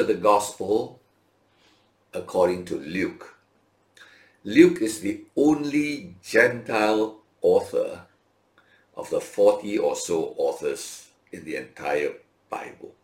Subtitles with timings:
[0.00, 0.98] to the gospel
[2.14, 3.34] according to Luke.
[4.44, 8.06] Luke is the only Gentile author
[8.96, 12.14] of the 40 or so authors in the entire
[12.48, 12.94] Bible.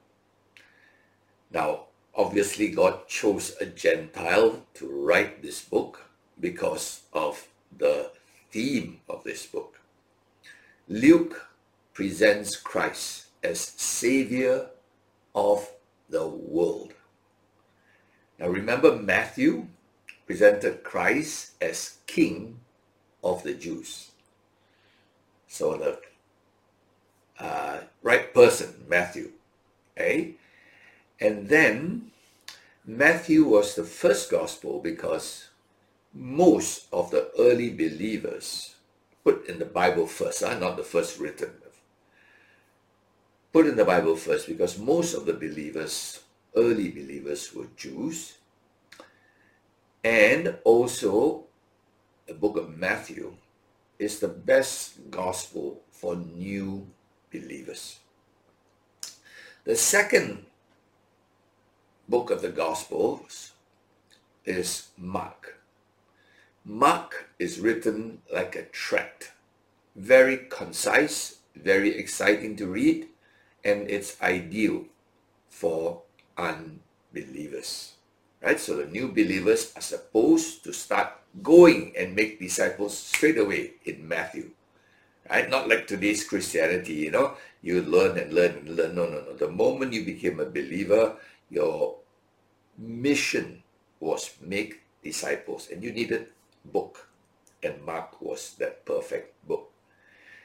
[1.51, 1.81] Now,
[2.15, 6.01] obviously, God chose a Gentile to write this book
[6.41, 8.11] because of the
[8.51, 9.81] theme of this book.
[10.89, 11.47] Luke
[11.93, 14.71] presents Christ as Savior
[15.35, 15.69] of
[16.09, 16.95] the world.
[18.39, 19.69] Now, remember, Matthew
[20.27, 22.61] presented Christ as King
[23.23, 24.11] of the Jews.
[25.49, 29.33] So the uh, right person, Matthew.
[29.97, 30.35] Okay?
[31.21, 32.11] And then
[32.85, 35.49] Matthew was the first gospel because
[36.13, 38.75] most of the early believers
[39.25, 41.51] put in the Bible first, uh, not the first written.
[43.57, 46.21] Put in the Bible first because most of the believers,
[46.55, 48.37] early believers, were Jews.
[50.05, 51.45] And also,
[52.27, 53.33] the book of Matthew
[53.99, 56.87] is the best gospel for new
[57.33, 57.99] believers.
[59.65, 60.45] The second
[62.07, 63.53] book of the Gospels
[64.45, 65.63] is Mark.
[66.63, 69.33] Mark is written like a tract,
[69.95, 73.09] very concise, very exciting to read,
[73.67, 74.87] and it's ideal
[75.51, 76.07] for
[76.39, 77.99] unbelievers.
[78.39, 78.61] Right?
[78.63, 84.07] So the new believers are supposed to start going and make disciples straight away in
[84.07, 84.55] Matthew.
[85.29, 85.51] Right?
[85.51, 88.95] Not like today's Christianity, you know, you learn and learn and learn.
[88.95, 89.35] No, no, no.
[89.35, 91.19] The moment you became a believer,
[91.51, 91.99] your
[92.79, 93.65] mission
[93.99, 96.29] was make disciples and you needed
[96.65, 97.09] book
[97.63, 99.73] and Mark was that perfect book.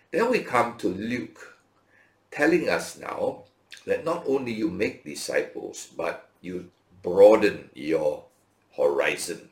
[0.09, 1.60] Then we come to Luke
[2.31, 3.43] telling us now
[3.85, 6.71] that not only you make disciples but you
[7.03, 8.25] broaden your
[8.75, 9.49] horizon.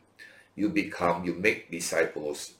[0.56, 2.53] You become, you make disciples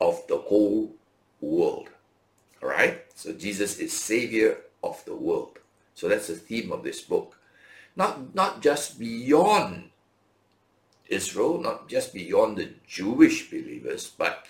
[0.00, 0.94] of the whole
[1.40, 1.90] world.
[2.62, 3.04] All right?
[3.14, 5.58] So Jesus is Savior of the world.
[5.94, 7.38] So that's the theme of this book
[7.98, 9.90] not, not just beyond
[11.08, 14.46] Israel, not just beyond the Jewish believers, but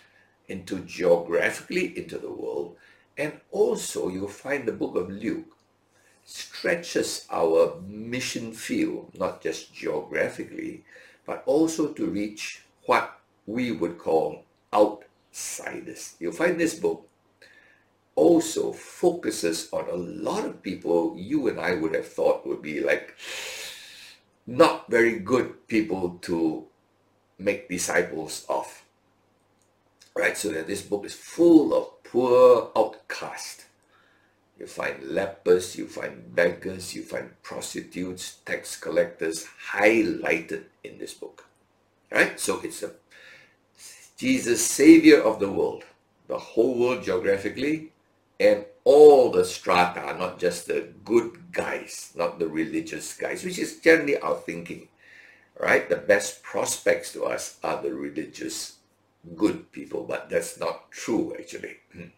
[0.48, 2.76] into geographically into the world.
[3.18, 5.58] And also you'll find the book of Luke
[6.24, 10.84] stretches our mission field, not just geographically,
[11.26, 16.14] but also to reach what we would call outsiders.
[16.20, 17.08] You'll find this book
[18.14, 22.80] also focuses on a lot of people you and I would have thought would be
[22.80, 23.14] like
[24.46, 26.66] not very good people to
[27.38, 28.82] make disciples of.
[30.14, 30.36] Right?
[30.36, 33.64] So that this book is full of poor outcasts.
[34.58, 41.44] You find lepers, you find beggars, you find prostitutes, tax collectors highlighted in this book.
[42.10, 42.40] Right?
[42.40, 42.92] So it's a
[44.16, 45.84] Jesus, Savior of the world,
[46.26, 47.92] the whole world geographically,
[48.40, 53.78] and all the strata, not just the good guys, not the religious guys, which is
[53.78, 54.88] generally our thinking,
[55.60, 55.88] right?
[55.88, 58.77] The best prospects to us are the religious
[59.36, 61.76] good people, but that's not true actually.
[61.92, 62.12] Hmm.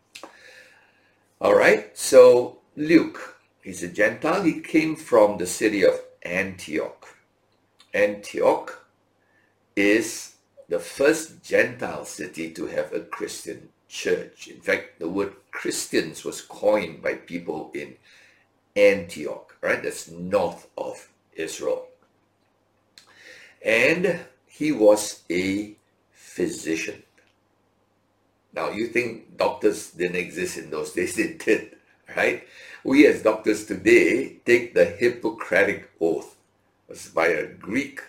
[1.41, 4.43] all right, so Luke, he's a Gentile.
[4.43, 7.17] He came from the city of Antioch.
[7.93, 8.87] Antioch
[9.75, 10.35] is
[10.69, 14.49] the first Gentile city to have a Christian church.
[14.49, 17.97] In fact, the word Christians was coined by people in
[18.77, 19.83] Antioch, right?
[19.83, 21.89] That's north of Israel.
[23.63, 25.75] And he was a
[26.41, 27.03] physician.
[28.53, 31.17] Now, you think doctors didn't exist in those days?
[31.17, 31.77] They did,
[32.17, 32.45] right?
[32.85, 36.37] We as doctors today take the Hippocratic Oath.
[36.89, 38.01] Was by a Greek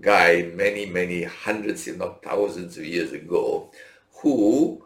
[0.00, 3.70] guy many, many hundreds, if not thousands of years ago,
[4.22, 4.82] who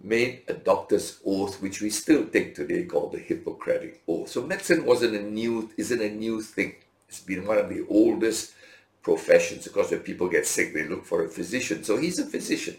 [0.00, 4.28] made a doctor's oath, which we still take today, called the Hippocratic Oath.
[4.28, 6.74] So medicine wasn't a new, isn't a new thing.
[7.08, 8.52] It's been one of the oldest
[9.02, 9.64] professions.
[9.66, 11.84] because when people get sick, they look for a physician.
[11.84, 12.76] So he's a physician.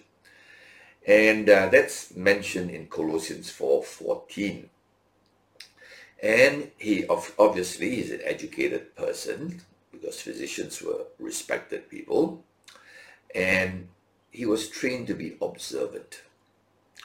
[1.06, 4.66] And uh, that's mentioned in Colossians 4.14.
[6.22, 9.62] And he obviously is an educated person
[9.92, 12.44] because physicians were respected people.
[13.36, 13.90] And
[14.32, 16.22] he was trained to be observant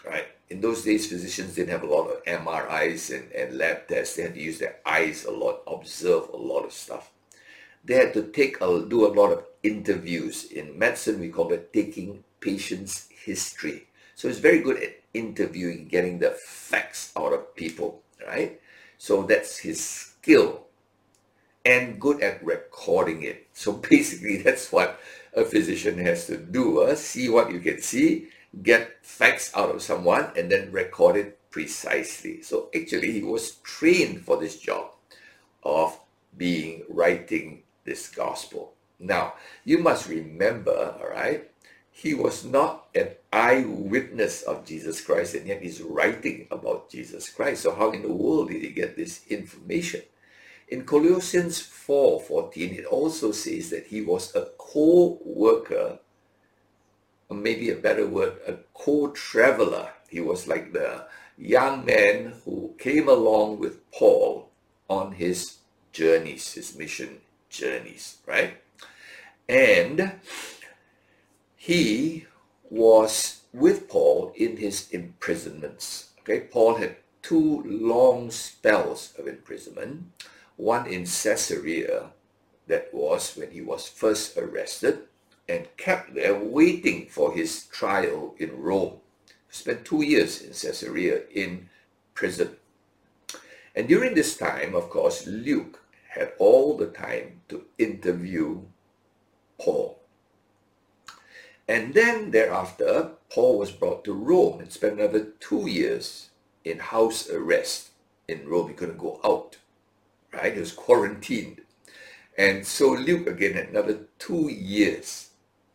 [0.05, 0.27] right?
[0.51, 4.17] In those days, physicians didn't have a lot of MRIs and, and lab tests.
[4.17, 7.11] They had to use their eyes a lot, observe a lot of stuff.
[7.85, 10.45] They had to take a, do a lot of interviews.
[10.51, 13.89] In medicine, we call it taking patients' history.
[14.15, 18.61] So it's very good at interviewing, getting the facts out of people, right?
[18.99, 20.65] So that's his skill.
[21.65, 23.47] and good at recording it.
[23.59, 25.01] So basically, that's what
[25.35, 26.83] a physician has to do.
[26.83, 28.29] Uh, see what you can see,
[28.63, 32.43] get facts out of someone, and then record it precisely.
[32.43, 34.95] So actually, he was trained for this job
[35.65, 35.99] of
[36.37, 38.75] being writing this gospel.
[39.01, 41.51] Now, you must remember, all right,
[41.91, 47.63] he was not an eyewitness of Jesus Christ, and yet he's writing about Jesus Christ.
[47.63, 50.03] So how in the world did he get this information?
[50.69, 55.99] In Colossians 4:14, it also says that he was a co-worker,
[57.29, 59.93] or maybe a better word, a co-traveler.
[60.09, 61.07] He was like the
[61.37, 64.51] young man who came along with Paul
[64.89, 65.59] on his
[65.93, 68.59] journeys, his mission journeys, right?
[69.49, 70.13] And
[71.57, 72.27] he
[72.71, 76.11] was with Paul in his imprisonments.
[76.21, 80.05] Okay, Paul had two long spells of imprisonment,
[80.57, 82.11] one in Caesarea,
[82.67, 85.01] that was when he was first arrested,
[85.49, 89.01] and kept there waiting for his trial in Rome.
[89.49, 91.71] Spent two years in Caesarea in
[92.15, 92.57] prison.
[93.75, 95.83] And during this time, of course, Luke
[96.19, 98.63] had all the time to interview
[99.59, 99.99] Paul.
[101.69, 106.31] And then thereafter, Paul was brought to Rome and spent another two years
[106.65, 107.91] in house arrest
[108.27, 108.69] in Rome.
[108.69, 109.59] He couldn't go out,
[110.33, 110.55] right?
[110.55, 111.61] He was quarantined.
[112.39, 115.31] And so Luke again had another two years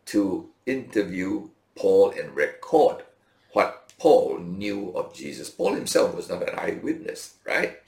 [0.06, 3.04] to interview Paul and record
[3.52, 5.50] what Paul knew of Jesus.
[5.50, 7.78] Paul himself was not an eyewitness, right?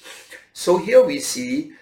[0.53, 1.73] So here we see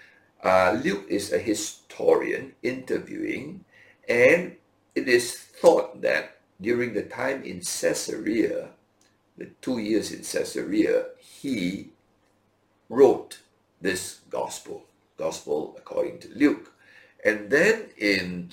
[0.45, 3.65] uh, Luke is a historian interviewing,
[4.07, 4.57] and
[4.95, 8.69] it is thought that during the time in Caesarea,
[9.37, 11.89] the two years in Caesarea, he
[12.89, 13.41] wrote
[13.81, 14.85] this gospel,
[15.17, 16.73] gospel according to Luke.
[17.25, 18.51] And then in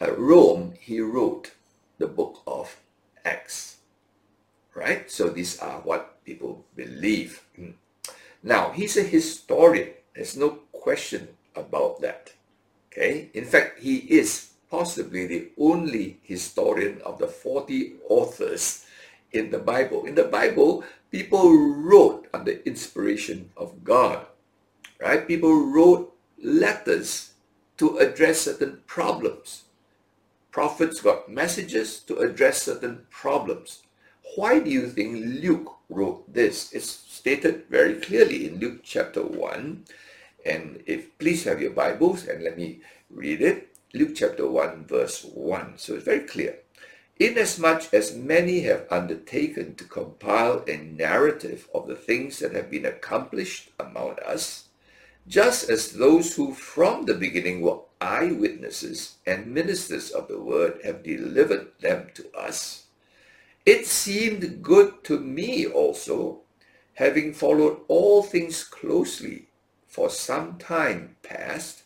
[0.00, 1.52] uh, Rome, he wrote
[1.98, 2.76] the book of
[3.24, 3.76] Acts.
[4.74, 5.10] Right?
[5.10, 7.42] So these are what people believe.
[8.42, 9.90] Now, he's a historian.
[10.14, 12.32] There's no question about that.
[12.90, 13.30] Okay?
[13.34, 18.84] In fact, he is possibly the only historian of the 40 authors
[19.30, 20.04] in the Bible.
[20.04, 24.26] In the Bible, people wrote under inspiration of God.
[25.00, 25.26] Right?
[25.26, 26.12] People wrote
[26.42, 27.32] letters
[27.78, 29.64] to address certain problems.
[30.50, 33.82] Prophets got messages to address certain problems.
[34.36, 36.72] Why do you think Luke wrote this?
[36.72, 39.84] It's stated very clearly in Luke chapter 1
[40.44, 42.80] and if please have your Bibles and let me
[43.10, 43.76] read it.
[43.94, 45.74] Luke chapter 1, verse 1.
[45.76, 46.58] So it's very clear.
[47.18, 52.86] Inasmuch as many have undertaken to compile a narrative of the things that have been
[52.86, 54.68] accomplished among us,
[55.28, 61.04] just as those who from the beginning were eyewitnesses and ministers of the word have
[61.04, 62.86] delivered them to us,
[63.64, 66.40] it seemed good to me also,
[66.94, 69.46] having followed all things closely
[69.92, 71.82] for some time past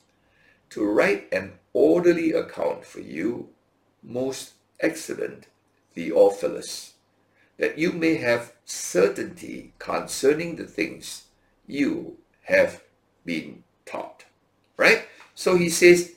[0.70, 3.48] to write an orderly account for you,
[4.00, 5.48] most excellent
[5.92, 6.92] Theophilus,
[7.58, 11.24] that you may have certainty concerning the things
[11.66, 12.80] you have
[13.24, 14.24] been taught.
[14.76, 15.08] Right?
[15.34, 16.14] So he says,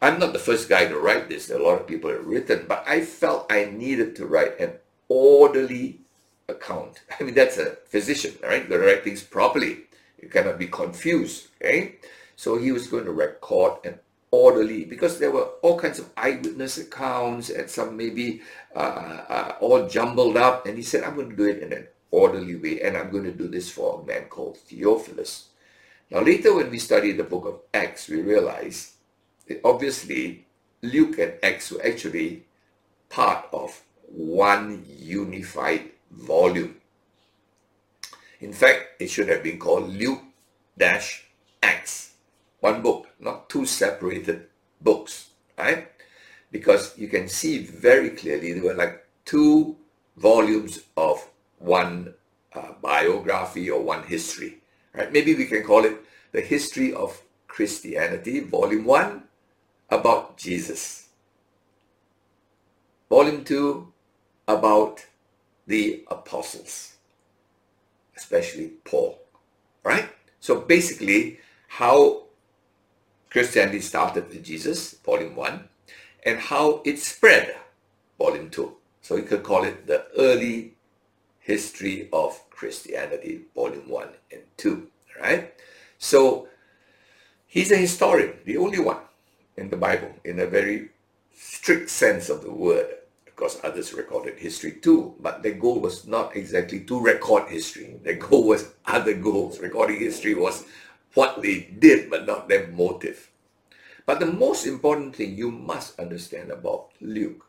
[0.00, 1.50] I'm not the first guy to write this.
[1.50, 4.72] A lot of people have written, but I felt I needed to write an
[5.10, 6.00] orderly
[6.48, 7.02] account.
[7.20, 8.62] I mean, that's a physician, right?
[8.62, 9.80] You got to write things properly.
[10.20, 11.96] You cannot be confused, okay?
[12.36, 13.98] So he was going to record an
[14.30, 18.42] orderly, because there were all kinds of eyewitness accounts and some maybe
[18.74, 20.66] uh, uh, all jumbled up.
[20.66, 23.24] And he said, I'm going to do it in an orderly way, and I'm going
[23.24, 25.48] to do this for a man called Theophilus.
[26.10, 28.94] Now, later when we study the book of Acts, we realize
[29.48, 30.46] that obviously
[30.82, 32.44] Luke and Acts were actually
[33.08, 36.76] part of one unified volume.
[38.40, 40.22] In fact, it should have been called Luke
[40.76, 41.24] dash
[41.62, 42.12] Acts.
[42.60, 44.46] One book, not two separated
[44.80, 45.88] books, right?
[46.50, 49.76] Because you can see very clearly there were like two
[50.16, 51.28] volumes of
[51.58, 52.14] one
[52.54, 54.58] uh, biography or one history,
[54.94, 55.12] right?
[55.12, 55.96] Maybe we can call it
[56.32, 59.24] the history of Christianity, volume one,
[59.88, 61.08] about Jesus.
[63.08, 63.92] Volume two,
[64.46, 65.06] about
[65.66, 66.95] the apostles
[68.16, 69.18] especially Paul,
[69.84, 70.08] right?
[70.40, 72.24] So basically, how
[73.30, 75.68] Christianity started with Jesus, volume 1,
[76.24, 77.56] and how it spread,
[78.18, 78.72] volume 2.
[79.02, 80.74] So you could call it the early
[81.40, 84.88] history of Christianity, volume 1 and 2,
[85.20, 85.54] right?
[85.98, 86.48] So
[87.56, 88.98] He's a historian, the only one
[89.56, 90.90] in the Bible, in a very
[91.34, 92.86] strict sense of the word.
[93.36, 98.00] Of course, others recorded history too, but their goal was not exactly to record history.
[98.02, 99.60] Their goal was other goals.
[99.60, 100.64] Recording history was
[101.12, 103.30] what they did, but not their motive.
[104.06, 107.46] But the most important thing you must understand about Luke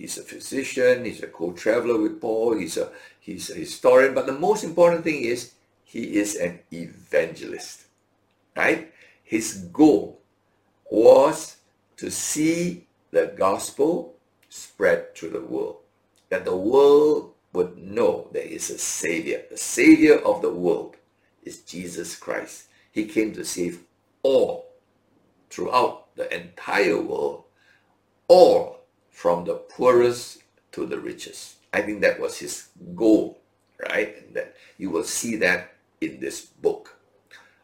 [0.00, 2.90] He's a physician, he's a co-traveler with Paul, he's a
[3.20, 5.52] he's a historian, but the most important thing is
[5.84, 7.84] he is an evangelist.
[8.56, 8.94] Right?
[9.22, 10.22] His goal
[10.90, 11.56] was
[11.98, 14.14] to see the gospel
[14.50, 15.78] spread through the world.
[16.28, 19.42] That the world would know there is a savior.
[19.50, 20.96] The savior of the world
[21.42, 22.66] is Jesus Christ.
[22.92, 23.80] He came to save
[24.22, 24.66] all
[25.48, 27.44] throughout the entire world,
[28.28, 28.80] all
[29.10, 30.42] from the poorest
[30.72, 31.56] to the richest.
[31.72, 33.40] I think that was his goal,
[33.90, 34.16] right?
[34.18, 36.96] And that you will see that in this book.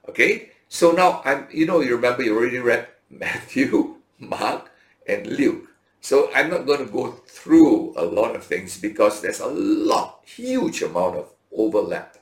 [0.09, 4.71] Okay, so now I'm, you know, you remember you already read Matthew, Mark,
[5.07, 5.69] and Luke.
[6.07, 10.21] So I'm not going to go through a lot of things because there's a lot,
[10.25, 12.17] huge amount of overlap.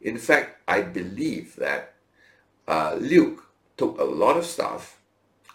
[0.00, 1.92] In fact, I believe that
[2.66, 5.02] uh, Luke took a lot of stuff,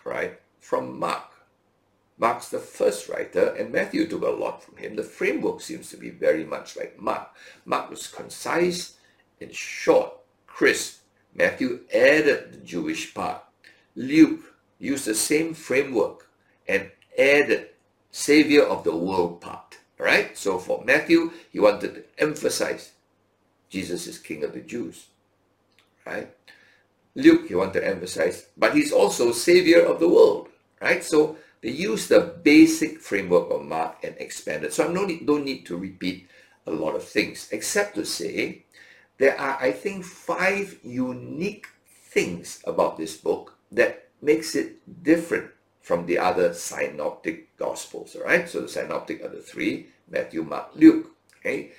[0.05, 1.31] right, from Mark
[2.19, 4.95] Mark's the first writer, and Matthew took a lot from him.
[4.95, 7.29] The framework seems to be very much like Mark.
[7.65, 8.93] Mark was concise
[9.41, 10.13] and short,
[10.45, 10.99] crisp.
[11.33, 13.41] Matthew added the Jewish part.
[13.95, 14.41] Luke
[14.77, 16.29] used the same framework
[16.67, 17.69] and added
[18.11, 19.77] Savior of the world part.
[19.97, 20.37] Right?
[20.37, 22.91] So for Matthew, he wanted to emphasize
[23.69, 25.07] Jesus is King of the Jews.
[26.05, 26.29] Right?
[27.15, 30.49] Luke, he wanted to emphasize, but he's also Savior of the world.
[30.81, 31.03] Right?
[31.03, 34.73] So they use the basic framework of Mark and expanded.
[34.73, 36.27] So I don't need, don't need to repeat
[36.65, 38.65] a lot of things, except to say
[39.17, 46.05] there are, I think, five unique things about this book that makes it different from
[46.05, 48.15] the other synoptic gospels.
[48.15, 51.11] All right, so the synoptic are the three: Matthew, Mark, Luke.
[51.39, 51.71] Okay,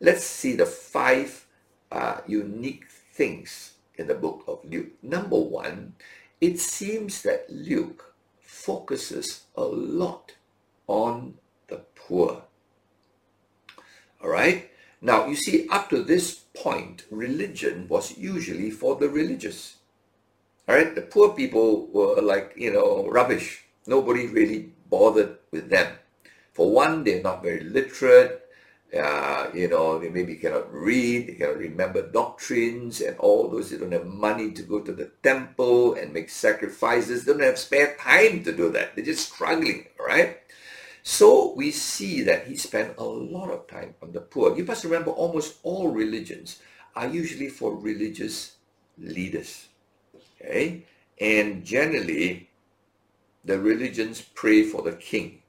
[0.00, 1.46] let's see the five
[1.90, 4.92] uh, unique things in the book of Luke.
[5.02, 5.94] Number one,
[6.40, 10.34] it seems that Luke focuses a lot
[10.86, 11.34] on
[11.68, 12.42] the poor.
[14.22, 14.70] All right?
[15.00, 19.76] Now, you see, up to this point, religion was usually for the religious.
[20.68, 20.94] All right?
[20.94, 23.64] The poor people were like, you know, rubbish.
[23.86, 25.96] Nobody really bothered with them.
[26.52, 28.46] For one, they're not very literate
[28.94, 33.70] uh, you know, they maybe cannot read, they cannot remember doctrines and all those.
[33.70, 37.24] They don't have money to go to the temple and make sacrifices.
[37.24, 38.94] They don't have spare time to do that.
[38.94, 40.38] They're just struggling, right?
[41.02, 44.56] So we see that he spent a lot of time on the poor.
[44.56, 46.60] You must remember almost all religions
[46.94, 48.56] are usually for religious
[48.98, 49.68] leaders.
[50.40, 50.84] Okay?
[51.20, 52.50] And generally,
[53.44, 55.42] the religions pray for the king,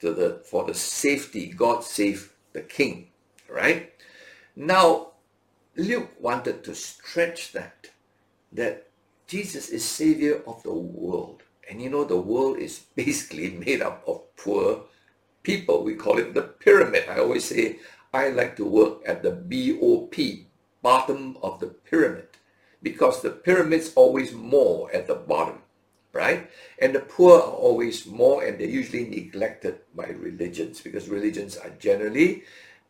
[0.00, 3.08] to the for the safety, God save the king,
[3.48, 3.92] right?
[4.54, 5.12] Now,
[5.76, 7.90] Luke wanted to stretch that,
[8.52, 8.88] that
[9.26, 11.42] Jesus is savior of the world.
[11.68, 14.84] And you know, the world is basically made up of poor
[15.42, 15.84] people.
[15.84, 17.04] We call it the pyramid.
[17.08, 17.78] I always say,
[18.14, 20.14] I like to work at the BOP,
[20.80, 22.28] bottom of the pyramid,
[22.86, 25.58] because the pyramid's always more at the bottom
[26.16, 26.48] right?
[26.80, 31.68] And the poor are always more and they're usually neglected by religions because religions are
[31.78, 32.44] generally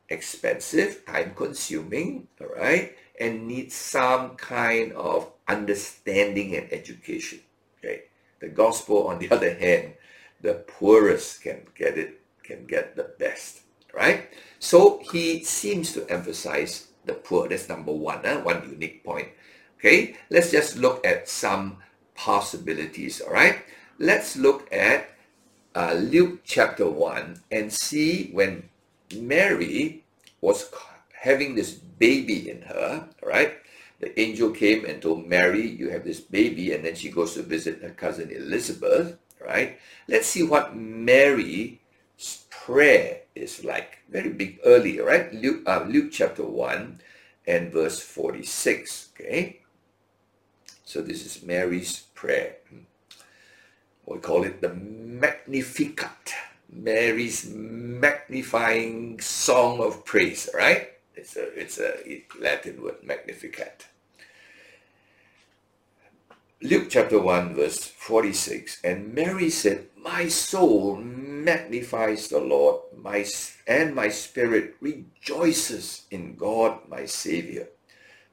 [0.08, 7.40] expensive, time consuming, all right, and need some kind of understanding and education.
[7.78, 8.04] Okay.
[8.38, 9.94] The gospel, on the other hand,
[10.40, 13.62] the poorest can get it, can get the best.
[13.92, 14.30] Right?
[14.60, 17.48] So he seems to emphasize the poor.
[17.48, 18.40] That's number one, huh?
[18.44, 19.28] one unique point.
[19.78, 21.78] Okay, let's just look at some
[22.14, 23.20] possibilities.
[23.20, 23.62] All right,
[23.98, 25.10] let's look at
[25.74, 28.70] uh, Luke chapter 1 and see when
[29.14, 30.04] Mary
[30.40, 30.70] was
[31.20, 33.54] having this baby in her, all right?
[34.00, 37.42] The angel came and told Mary, you have this baby, and then she goes to
[37.42, 39.78] visit her cousin Elizabeth, right?
[40.08, 41.78] Let's see what Mary's
[42.50, 43.98] prayer is like.
[44.10, 45.32] Very big early, right?
[45.32, 47.00] Luke, uh, Luke chapter 1
[47.46, 49.60] and verse 46, okay?
[50.86, 52.58] So this is Mary's prayer.
[54.06, 56.32] We call it the Magnificat.
[56.70, 60.90] Mary's magnifying song of praise, right?
[61.16, 63.88] It's a, it's a Latin word, Magnificat.
[66.62, 73.26] Luke chapter 1 verse 46, and Mary said, My soul magnifies the Lord, my,
[73.66, 77.66] and my spirit rejoices in God my Savior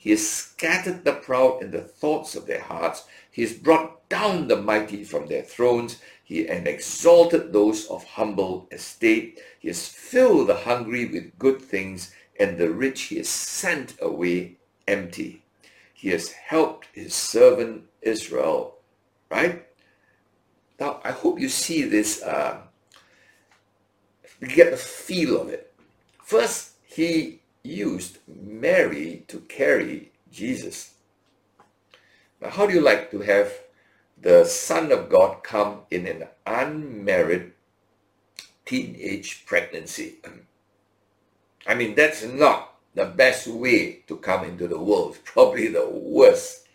[0.00, 3.04] He has scattered the proud in the thoughts of their hearts.
[3.30, 6.00] He has brought down the mighty from their thrones.
[6.24, 9.40] He and exalted those of humble estate.
[9.58, 14.56] He has filled the hungry with good things, and the rich he has sent away
[14.88, 15.42] empty.
[15.92, 18.78] He has helped his servant Israel.
[19.30, 19.66] Right?
[20.80, 22.62] Now, I hope you see this, uh,
[24.40, 25.74] you get the feel of it.
[26.24, 30.94] First, he used Mary to carry Jesus.
[32.40, 33.52] Now, how do you like to have
[34.20, 37.52] the Son of God come in an unmarried
[38.64, 40.16] teenage pregnancy?
[41.66, 45.18] I mean, that's not the best way to come into the world.
[45.24, 46.66] Probably the worst.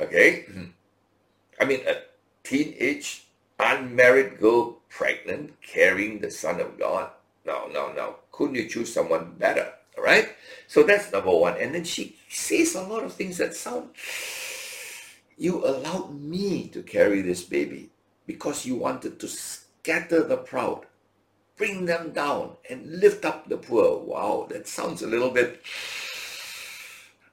[0.00, 0.46] Okay?
[1.60, 2.02] I mean, a
[2.42, 3.26] teenage
[3.58, 7.10] unmarried girl pregnant carrying the Son of God.
[7.46, 8.16] No, no, no.
[8.32, 9.72] Couldn't you choose someone better?
[10.04, 10.28] Right?
[10.66, 11.56] So that's number one.
[11.58, 13.90] And then she says a lot of things that sound
[15.36, 17.90] you allowed me to carry this baby
[18.26, 20.86] because you wanted to scatter the proud,
[21.56, 23.98] bring them down, and lift up the poor.
[23.98, 25.60] Wow, that sounds a little bit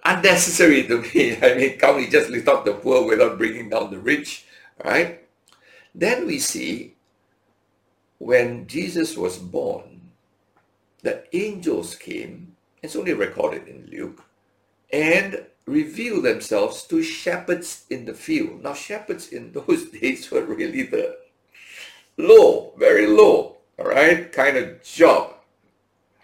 [0.04, 1.38] unnecessary to me.
[1.42, 4.46] I mean, can't we just lift up the poor without bringing down the rich?
[4.84, 5.22] Right?
[5.94, 6.96] Then we see
[8.18, 10.12] when Jesus was born,
[11.04, 12.51] the angels came,
[12.82, 14.24] it's only recorded in Luke,
[14.92, 18.64] and reveal themselves to shepherds in the field.
[18.64, 21.18] Now, shepherds in those days were really the
[22.18, 25.36] low, very low, all right, kind of job.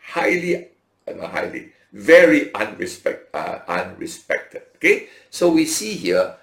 [0.01, 0.69] Highly,
[1.07, 4.63] uh, not highly, very unrespect, uh, unrespected.
[4.75, 6.35] Okay, so we see here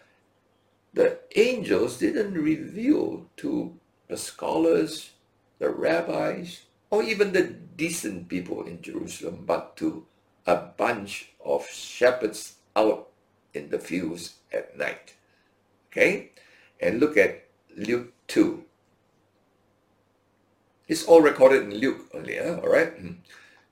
[0.92, 3.74] the angels didn't reveal to
[4.08, 5.10] the scholars,
[5.58, 6.60] the rabbis,
[6.94, 10.06] or even the decent people in Jerusalem, but to
[10.46, 13.08] a bunch of shepherds out
[13.52, 15.14] in the fields at night.
[15.90, 16.30] Okay?
[16.78, 18.64] And look at Luke 2.
[20.86, 22.60] It's all recorded in Luke only, huh?
[22.62, 22.92] all right?
[22.92, 23.12] Hmm.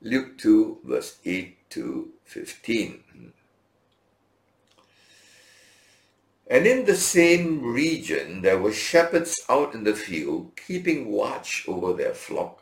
[0.00, 3.32] Luke 2, verse 8 to 15.
[6.48, 11.92] And in the same region there were shepherds out in the field, keeping watch over
[11.92, 12.62] their flock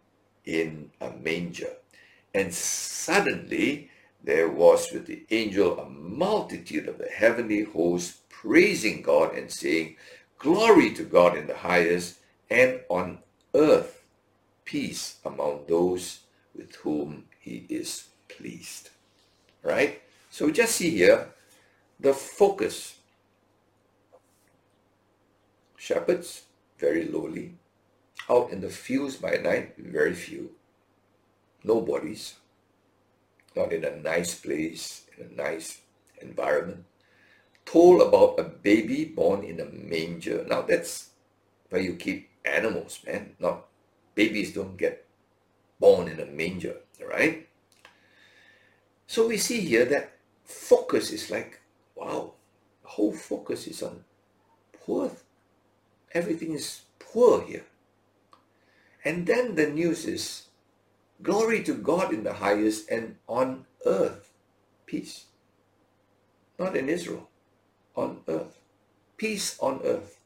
[0.45, 1.73] in a manger.
[2.33, 3.89] And suddenly
[4.23, 9.97] there was with the angel a multitude of the heavenly hosts praising God and saying,
[10.37, 12.17] Glory to God in the highest,
[12.49, 13.19] and on
[13.53, 14.03] earth
[14.65, 16.21] peace among those
[16.55, 18.89] with whom he is pleased.
[19.63, 20.01] Right?
[20.31, 21.29] So just see here
[21.99, 22.95] the focus.
[25.77, 26.43] Shepherds,
[26.79, 27.53] very lowly,
[28.31, 30.51] out in the fields by night, very few.
[31.63, 32.35] Nobodies.
[33.55, 35.81] Not in a nice place, in a nice
[36.21, 36.85] environment.
[37.65, 40.45] Told about a baby born in a manger.
[40.47, 41.09] Now that's
[41.69, 43.35] where you keep animals, man.
[43.39, 43.65] Not
[44.15, 45.05] babies don't get
[45.79, 47.47] born in a manger, right?
[49.07, 50.13] So we see here that
[50.45, 51.59] focus is like,
[51.95, 52.33] wow,
[52.81, 54.03] the whole focus is on
[54.71, 55.11] poor.
[56.13, 57.65] Everything is poor here.
[59.03, 60.47] And then the news is
[61.21, 64.31] glory to God in the highest and on earth
[64.91, 65.25] peace.
[66.59, 67.29] Not in Israel,
[67.95, 68.59] on earth.
[69.15, 70.19] Peace on earth.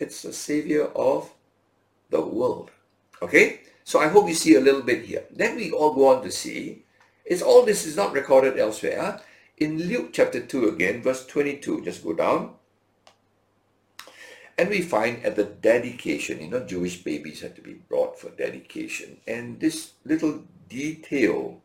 [0.00, 1.32] It's the Savior of
[2.08, 2.70] the world.
[3.20, 3.60] Okay?
[3.84, 5.24] So I hope you see a little bit here.
[5.30, 6.84] Then we all go on to see,
[7.26, 9.20] it's all this is not recorded elsewhere.
[9.58, 12.54] In Luke chapter 2 again, verse 22, just go down.
[14.58, 18.30] And we find at the dedication, you know, Jewish babies had to be brought for
[18.30, 19.18] dedication.
[19.26, 21.60] And this little detail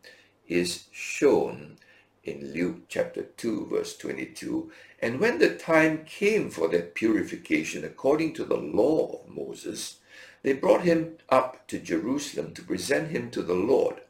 [0.48, 1.78] is shown
[2.26, 4.72] in Luke chapter 2, verse 22.
[5.02, 10.00] And when the time came for that purification according to the law of Moses,
[10.44, 14.02] they brought him up to Jerusalem to present him to the Lord.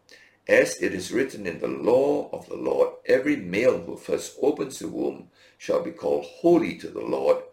[0.47, 4.79] As it is written in the law of the Lord, every male who first opens
[4.79, 7.43] the womb shall be called holy to the Lord,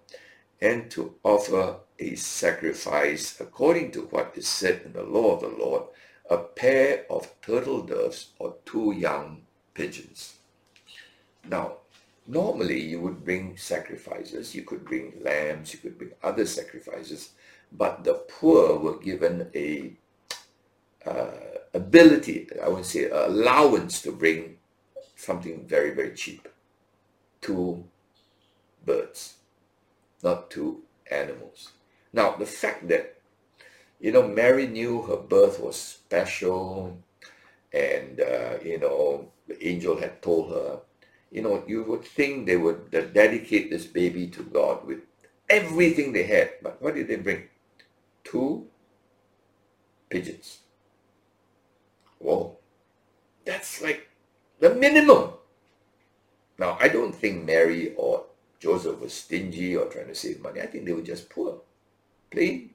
[0.61, 5.49] and to offer a sacrifice according to what is said in the law of the
[5.49, 5.85] Lord,
[6.31, 9.43] a pair of turtle doves or two young
[9.75, 10.35] pigeons.
[11.49, 11.79] Now,
[12.27, 14.55] normally you would bring sacrifices.
[14.55, 17.31] You could bring lambs, you could bring other sacrifices,
[17.73, 19.93] but the poor were given a
[21.07, 21.31] uh,
[21.75, 24.57] ability, I would say, allowance to bring
[25.17, 26.49] something very, very cheap.
[27.41, 27.85] Two
[28.85, 29.38] birds,
[30.23, 31.73] not two animals.
[32.13, 33.21] Now, the fact that,
[34.01, 36.99] you know, Mary knew her birth was special
[37.73, 40.81] and, uh, you know, the angel had told her,
[41.31, 45.01] you know, you would think they would dedicate this baby to God with
[45.51, 46.53] everything they had.
[46.63, 47.49] But what did they bring?
[48.25, 48.67] Two
[50.09, 50.59] pigeons.
[52.19, 52.57] Whoa.
[53.45, 54.09] That's like
[54.61, 55.33] the minimum.
[56.59, 58.25] Now, I don't think Mary or
[58.61, 60.61] Joseph was stingy or trying to save money.
[60.61, 61.61] I think they were just poor.
[62.31, 62.71] Plain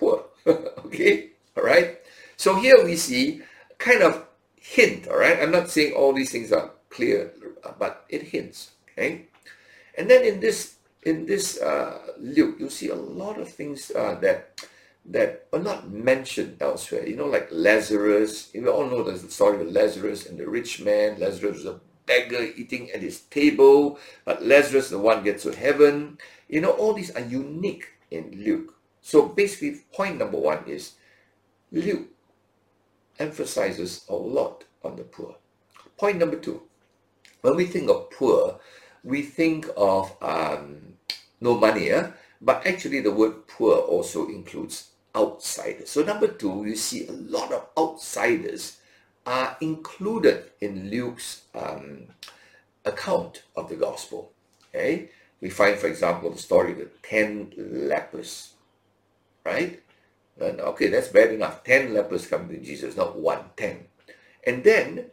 [0.00, 0.24] poor.
[0.46, 1.30] okay?
[1.56, 1.98] All right?
[2.36, 3.42] So here we see
[3.78, 5.38] kind of hint, all right?
[5.40, 7.32] I'm not saying all these things are clear,
[7.78, 9.26] but it hints, okay?
[9.96, 14.16] And then in this in this uh, Luke, you see a lot of things uh,
[14.20, 14.60] that
[15.06, 17.06] that are not mentioned elsewhere.
[17.06, 18.50] You know, like Lazarus.
[18.52, 21.18] You all know the story of Lazarus and the rich man.
[21.18, 26.18] Lazarus was a beggar eating at his table, but Lazarus, the one, gets to heaven.
[26.48, 28.74] You know, all these are unique in Luke.
[29.00, 30.98] So basically, point number one is
[31.70, 32.10] Luke
[33.20, 35.36] emphasizes a lot on the poor.
[35.96, 36.62] Point number two,
[37.42, 38.58] when we think of poor,
[39.04, 40.98] we think of um,
[41.40, 42.10] no money, yeah?
[42.40, 45.90] but actually the word poor also includes outsiders.
[45.90, 48.79] So number two, you see a lot of outsiders
[49.30, 52.08] are included in Luke's um,
[52.84, 54.32] account of the gospel.
[54.68, 58.54] Okay, we find, for example, the story of the ten lepers,
[59.46, 59.80] right?
[60.40, 61.62] And okay, that's bad enough.
[61.62, 63.86] Ten lepers come to Jesus, not one, ten.
[64.44, 65.06] And then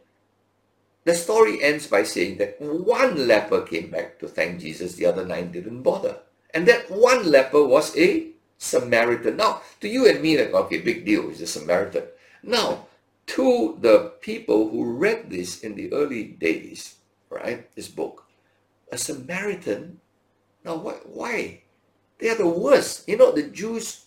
[1.04, 5.24] the story ends by saying that one leper came back to thank Jesus, the other
[5.24, 6.16] nine didn't bother.
[6.52, 8.28] And that one leper was a
[8.58, 9.36] Samaritan.
[9.36, 12.04] Now, to you and me, like, okay, big deal, he's a Samaritan.
[12.42, 12.86] Now,
[13.28, 16.96] to the people who read this in the early days,
[17.30, 18.24] right, this book,
[18.90, 20.00] a Samaritan,
[20.64, 20.94] now why?
[21.04, 21.62] why?
[22.18, 23.08] They are the worst.
[23.08, 24.06] You know, the Jews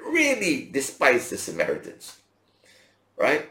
[0.00, 2.18] really despise the Samaritans,
[3.16, 3.50] right?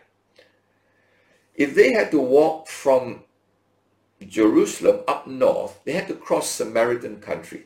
[1.54, 3.23] If they had to walk from
[4.26, 7.65] Jerusalem up north, they had to cross Samaritan country.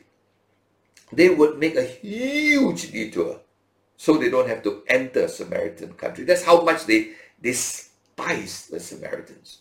[1.12, 3.40] They would make a huge detour
[4.02, 6.24] so they don't have to enter Samaritan country.
[6.24, 9.58] That's how much they despise the Samaritans.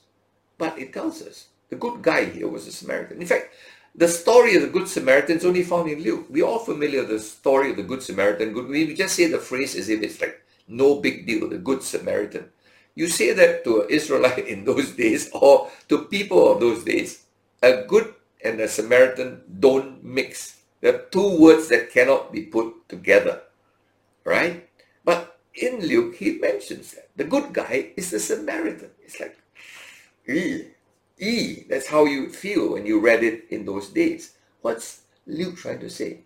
[0.57, 3.21] But it tells us the good guy here was a Samaritan.
[3.21, 3.53] In fact,
[3.93, 6.25] the story of the Good Samaritan is only found in Luke.
[6.27, 8.55] We're all familiar with the story of the Good Samaritan.
[8.67, 12.49] We just say the phrase as if it's like no big deal, the Good Samaritan.
[12.95, 17.25] You say that to an Israelite in those days or to people of those days,
[17.61, 20.63] a good and a Samaritan don't mix.
[20.81, 23.43] There are two words that cannot be put together
[24.23, 24.69] right?
[25.03, 27.09] But in Luke, he mentions that.
[27.15, 28.91] The good guy is the Samaritan.
[29.03, 29.37] It's like,
[30.27, 30.67] ee,
[31.19, 31.65] ee.
[31.69, 34.35] That's how you feel when you read it in those days.
[34.61, 36.21] What's Luke trying to say?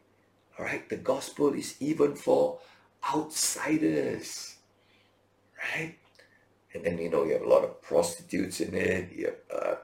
[0.57, 2.59] All right, the gospel is even for
[3.13, 4.55] outsiders,
[5.57, 5.95] right?
[6.73, 9.11] And then, you know, you have a lot of prostitutes in it.
[9.13, 9.75] You have uh,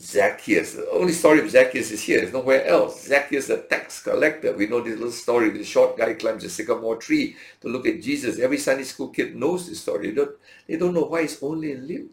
[0.00, 0.74] Zacchaeus.
[0.74, 2.20] The only story of Zacchaeus is here.
[2.20, 3.06] There's nowhere else.
[3.06, 4.56] Zacchaeus, the tax collector.
[4.56, 5.50] We know this little story.
[5.50, 8.38] The short guy climbs a sycamore tree to look at Jesus.
[8.38, 10.08] Every Sunday school kid knows this story.
[10.08, 10.36] They don't,
[10.66, 12.10] they don't know why it's only in Luke.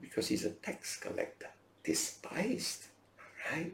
[0.00, 1.48] Because he's a tax collector.
[1.84, 2.86] Despised.
[3.52, 3.72] Right?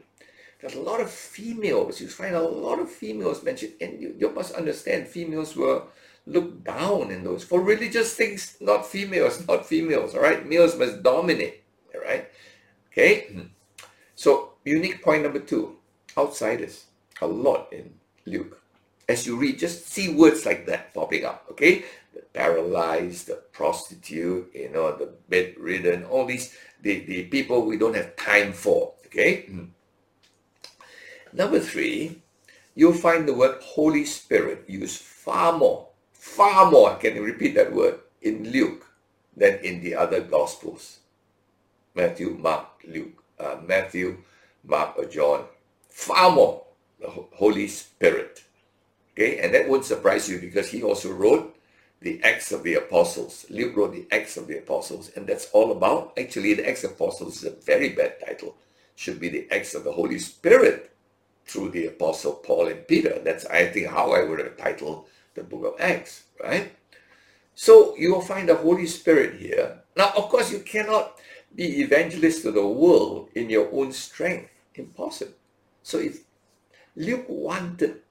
[0.61, 1.99] There's a lot of females.
[1.99, 3.73] You find a lot of females mentioned.
[3.81, 5.83] And you, you must understand females were
[6.27, 7.43] looked down in those.
[7.43, 10.13] For religious things, not females, not females.
[10.13, 10.47] All right?
[10.47, 11.64] Males must dominate.
[12.95, 13.47] Okay?
[14.15, 15.75] So, unique point number two
[16.17, 16.85] outsiders.
[17.21, 17.93] A lot in
[18.25, 18.61] Luke.
[19.07, 21.45] As you read, just see words like that popping up.
[21.51, 21.83] Okay?
[22.13, 27.95] The paralyzed, the prostitute, you know, the bedridden, all these, the, the people we don't
[27.95, 28.93] have time for.
[29.07, 29.41] Okay?
[29.41, 29.65] Hmm.
[31.33, 32.21] Number three,
[32.75, 37.73] you'll find the word Holy Spirit used far more, far more, can you repeat that
[37.73, 38.85] word, in Luke
[39.35, 40.99] than in the other Gospels.
[41.95, 44.17] Matthew, Mark, Luke, uh, Matthew,
[44.63, 45.45] Mark, or John.
[45.89, 46.63] Far more
[46.99, 48.43] the Holy Spirit.
[49.13, 51.55] Okay, and that won't surprise you because he also wrote
[52.01, 53.45] the Acts of the Apostles.
[53.49, 56.13] Luke wrote the Acts of the Apostles, and that's all about.
[56.19, 58.55] Actually, the Acts of Apostles is a very bad title.
[58.95, 60.91] should be the Acts of the Holy Spirit
[61.45, 63.19] through the Apostle Paul and Peter.
[63.23, 66.71] That's, I think, how I would have titled the book of Acts, right?
[67.55, 69.81] So you will find the Holy Spirit here.
[69.95, 71.17] Now, of course, you cannot
[71.53, 74.49] be evangelist to the world in your own strength.
[74.75, 75.33] Impossible.
[75.83, 76.21] So if
[76.95, 78.01] Luke wanted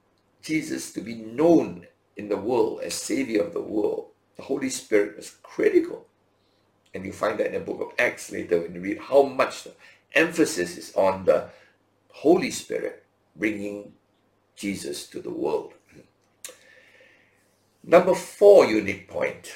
[0.41, 5.17] Jesus to be known in the world as Savior of the world, the Holy Spirit
[5.17, 6.05] was critical.
[6.93, 9.63] And you find that in the book of Acts later when you read how much
[9.63, 9.73] the
[10.13, 11.49] emphasis is on the
[12.09, 13.03] Holy Spirit
[13.35, 13.91] bringing
[14.55, 15.73] Jesus to the world.
[17.83, 19.55] Number four unique point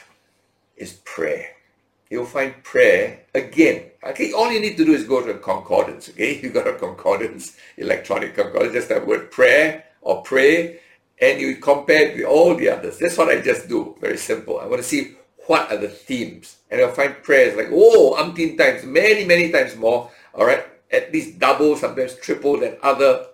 [0.76, 1.56] is prayer.
[2.10, 3.91] You'll find prayer again.
[4.04, 6.10] Okay, all you need to do is go to a concordance.
[6.10, 10.80] Okay, you got a concordance, electronic concordance, just that word prayer or pray,
[11.22, 12.98] and you compare it with all the others.
[12.98, 13.95] That's what I just do.
[14.02, 14.60] Very simple.
[14.60, 18.58] I want to see what are the themes, and I'll find prayers like oh, umpteen
[18.58, 20.10] times, many, many times more.
[20.34, 23.28] All right, at least double, sometimes triple than other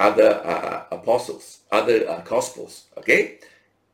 [0.00, 2.84] other uh, apostles, other uh, gospels.
[2.98, 3.38] Okay,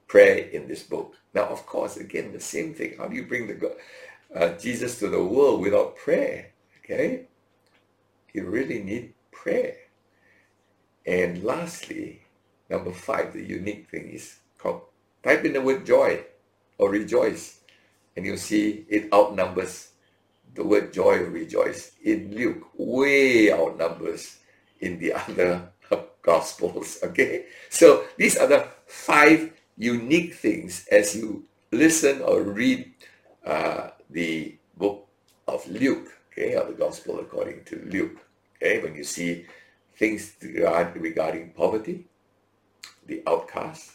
[0.09, 1.15] prayer in this book.
[1.35, 2.95] Now, of course, again, the same thing.
[2.97, 3.55] How do you bring the
[4.35, 6.53] uh, Jesus to the world without prayer?
[6.79, 7.27] Okay,
[8.33, 9.77] you really need prayer.
[11.07, 12.23] And lastly,
[12.69, 14.83] number five, the unique thing is called
[15.23, 16.25] type in the word joy
[16.79, 17.61] or rejoice,
[18.17, 19.93] and you'll see it outnumbers
[20.55, 24.39] the word joy or rejoice in Luke, way outnumbers
[24.81, 25.71] in the other
[26.25, 26.99] Gospels.
[27.05, 32.95] Okay, so these are the five unique things as you listen or read
[33.45, 35.07] uh, the book
[35.47, 38.19] of Luke, okay, or the Gospel according to Luke.
[38.57, 39.47] Okay, when you see
[39.97, 42.07] things regarding poverty,
[43.07, 43.93] the outcast,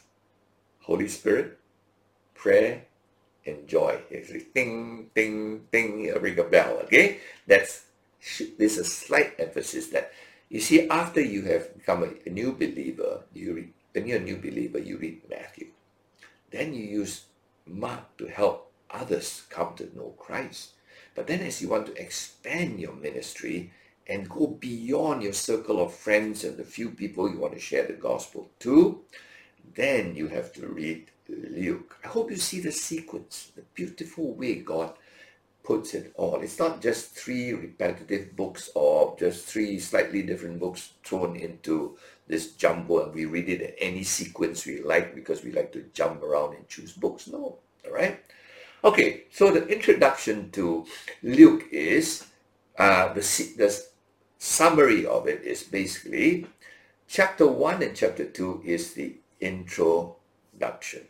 [0.82, 1.58] Holy Spirit,
[2.36, 2.84] prayer,
[3.45, 4.00] and joy.
[4.10, 6.80] It's like ding, ding, ding, ring a bell.
[6.84, 7.86] Okay, that's
[8.58, 10.12] there's a slight emphasis that
[10.50, 14.22] you see, after you have become a, a new believer, you read, when you're a
[14.22, 15.67] new believer, you read Matthew.
[16.50, 17.26] Then you use
[17.67, 20.71] Mark to help others come to know Christ.
[21.15, 23.71] But then as you want to expand your ministry
[24.08, 27.86] and go beyond your circle of friends and the few people you want to share
[27.86, 29.02] the gospel to,
[29.75, 31.97] then you have to read Luke.
[32.04, 34.93] I hope you see the sequence, the beautiful way God
[35.63, 36.41] puts it all.
[36.41, 41.97] It's not just three repetitive books or just three slightly different books thrown into
[42.28, 45.86] this jumbo and we read it in any sequence we like because we like to
[45.93, 47.28] jump around and choose books.
[47.28, 48.19] No, all right?
[48.82, 50.86] Okay, so the introduction to
[51.22, 52.28] Luke is,
[52.78, 53.20] uh, the,
[53.58, 53.84] the
[54.38, 56.48] summary of it is basically
[57.06, 61.02] chapter 1 and chapter 2 is the introduction.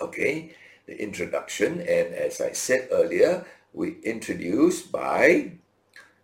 [0.00, 0.54] Okay,
[0.86, 1.80] the introduction.
[1.80, 5.54] And as I said earlier, we introduced by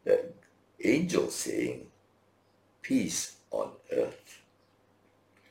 [0.04, 0.26] the
[0.84, 1.88] angel saying,
[2.80, 4.40] peace on earth.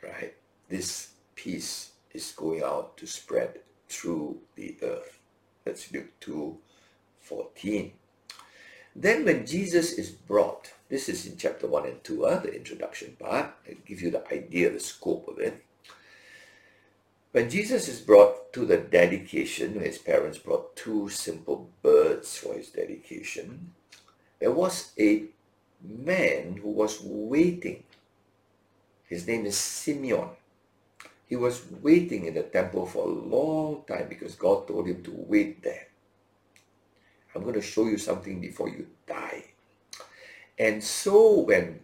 [0.01, 0.33] Right?
[0.69, 5.19] This peace is going out to spread through the earth.
[5.63, 6.57] That's Luke 2,
[7.21, 7.91] 14.
[8.95, 13.17] Then when Jesus is brought, this is in chapter 1 and 2, uh, the introduction
[13.19, 15.65] part, I give you the idea, the scope of it.
[17.31, 22.69] When Jesus is brought to the dedication, his parents brought two simple birds for his
[22.69, 23.73] dedication,
[24.39, 25.25] there was a
[25.83, 27.83] man who was waiting.
[29.07, 30.29] His name is Simeon.
[31.27, 35.13] He was waiting in the temple for a long time because God told him to
[35.15, 35.87] wait there.
[37.33, 39.43] I'm going to show you something before you die.
[40.57, 41.81] And so when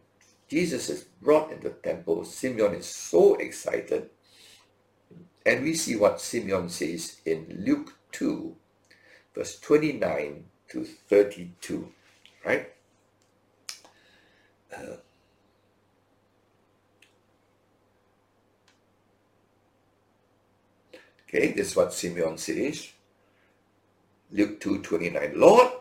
[0.48, 4.10] Jesus is brought into the temple, Simeon is so excited
[5.46, 8.56] and we see what Simeon says in Luke 2,
[9.34, 11.92] verse 29 to 32,
[12.46, 12.70] right?
[14.76, 14.98] Uh,
[21.34, 22.92] okay, this is what Simeon says.
[24.32, 25.34] Luke 2, 29.
[25.36, 25.72] Lord,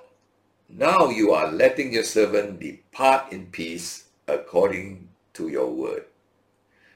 [0.69, 6.05] now you are letting your servant depart in peace according to your word.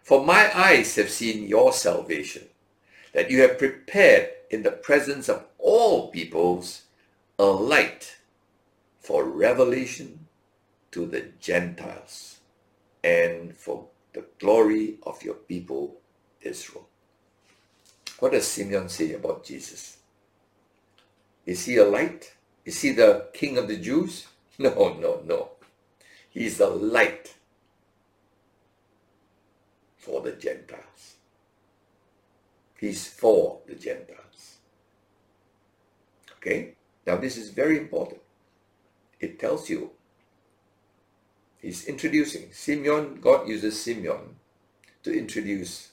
[0.02, 2.44] For my eyes have seen your salvation
[3.12, 6.82] that you have prepared in the presence of all peoples
[7.38, 8.16] a light
[9.00, 10.26] for revelation
[10.92, 12.38] to the Gentiles
[13.02, 15.96] and for the glory of your people
[16.40, 16.88] Israel.
[18.20, 19.98] What does Simeon say about Jesus?
[21.46, 22.32] Is he a light?
[22.64, 24.26] Is he the king of the Jews?
[24.56, 25.48] No, no, no.
[26.30, 27.34] He's the light
[29.96, 31.16] for the Gentiles.
[32.78, 34.58] He's for the Gentiles.
[36.36, 36.74] Okay?
[37.04, 38.20] Now, this is very important.
[39.18, 39.90] It tells you
[41.60, 42.52] he's introducing.
[42.52, 44.36] Simeon, God uses Simeon
[45.02, 45.90] to introduce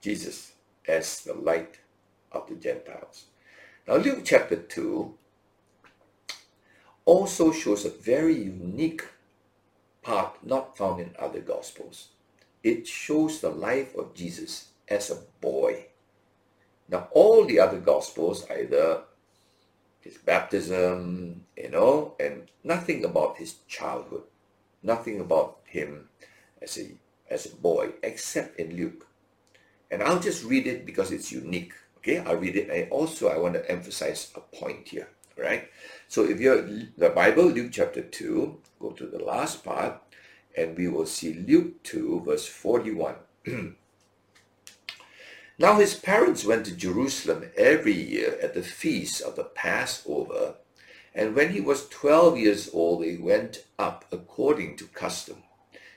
[0.00, 0.54] Jesus
[0.90, 1.78] as the light
[2.32, 3.26] of the Gentiles.
[3.86, 5.14] Now, Luke chapter 2
[7.04, 9.04] also shows a very unique
[10.02, 12.08] part not found in other Gospels.
[12.62, 15.86] It shows the life of Jesus as a boy.
[16.88, 19.02] Now, all the other Gospels, either
[20.00, 24.24] his baptism, you know, and nothing about his childhood,
[24.82, 26.08] nothing about him
[26.60, 26.90] as a
[27.30, 29.06] as a boy, except in Luke.
[29.90, 31.72] And I'll just read it because it's unique.
[31.98, 32.70] Okay, I'll read it.
[32.70, 35.08] And also, I want to emphasize a point here.
[35.36, 35.68] Right.
[36.08, 36.62] So, if you're
[36.98, 40.02] the Bible, Luke chapter two, go to the last part,
[40.56, 43.16] and we will see Luke two, verse forty-one.
[45.60, 50.54] Now his parents went to Jerusalem every year at the feast of the Passover,
[51.14, 55.42] and when he was twelve years old, they went up according to custom.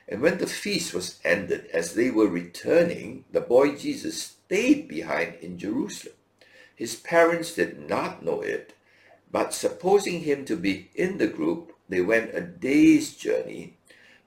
[0.07, 5.35] And when the feast was ended, as they were returning, the boy Jesus stayed behind
[5.41, 6.15] in Jerusalem.
[6.75, 8.73] His parents did not know it,
[9.31, 13.77] but supposing him to be in the group, they went a day's journey.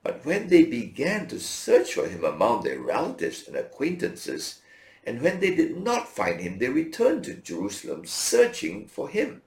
[0.02, 4.60] But when they began to search for him among their relatives and acquaintances,
[5.04, 9.42] and when they did not find him, they returned to Jerusalem searching for him.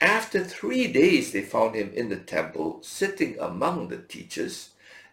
[0.00, 4.70] After three days, they found him in the temple, sitting among the teachers,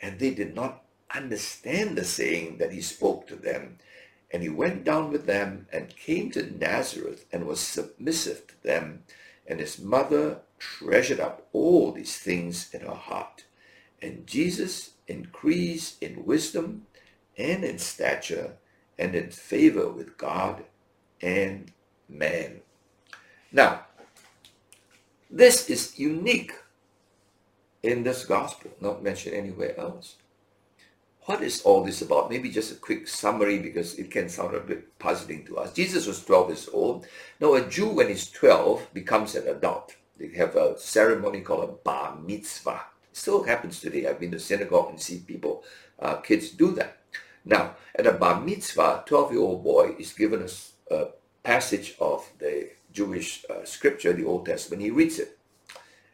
[0.00, 0.82] And they did not
[1.14, 3.78] understand the saying that he spoke to them.
[4.30, 9.04] And he went down with them and came to Nazareth and was submissive to them.
[9.46, 13.44] And his mother treasured up all these things in her heart.
[14.02, 16.86] And Jesus increased in wisdom
[17.36, 18.56] and in stature
[18.98, 20.64] and in favor with God
[21.22, 21.72] and
[22.08, 22.60] man.
[23.50, 23.86] Now,
[25.30, 26.52] this is unique
[27.82, 30.16] in this gospel, not mentioned anywhere else.
[31.22, 32.30] What is all this about?
[32.30, 35.74] Maybe just a quick summary because it can sound a bit puzzling to us.
[35.74, 37.06] Jesus was 12 years old.
[37.38, 39.94] Now, a Jew, when he's 12, becomes an adult.
[40.18, 42.80] They have a ceremony called a bar mitzvah.
[43.10, 44.06] It still happens today.
[44.06, 45.64] I've been to synagogue and see people,
[45.98, 46.96] uh, kids do that.
[47.44, 51.08] Now, at a bar mitzvah, 12-year-old boy is given a, a,
[51.44, 54.82] passage of the Jewish uh, scripture, the Old Testament.
[54.82, 55.38] He reads it.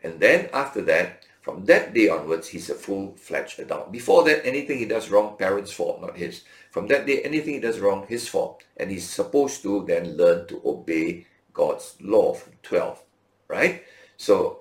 [0.03, 3.93] And then after that, from that day onwards, he's a full-fledged adult.
[3.93, 6.43] Before that, anything he does wrong, parents' fault, not his.
[6.71, 8.65] From that day, anything he does wrong, his fault.
[8.79, 13.03] And he's supposed to then learn to obey God's law from 12,
[13.49, 13.85] right?
[14.17, 14.61] So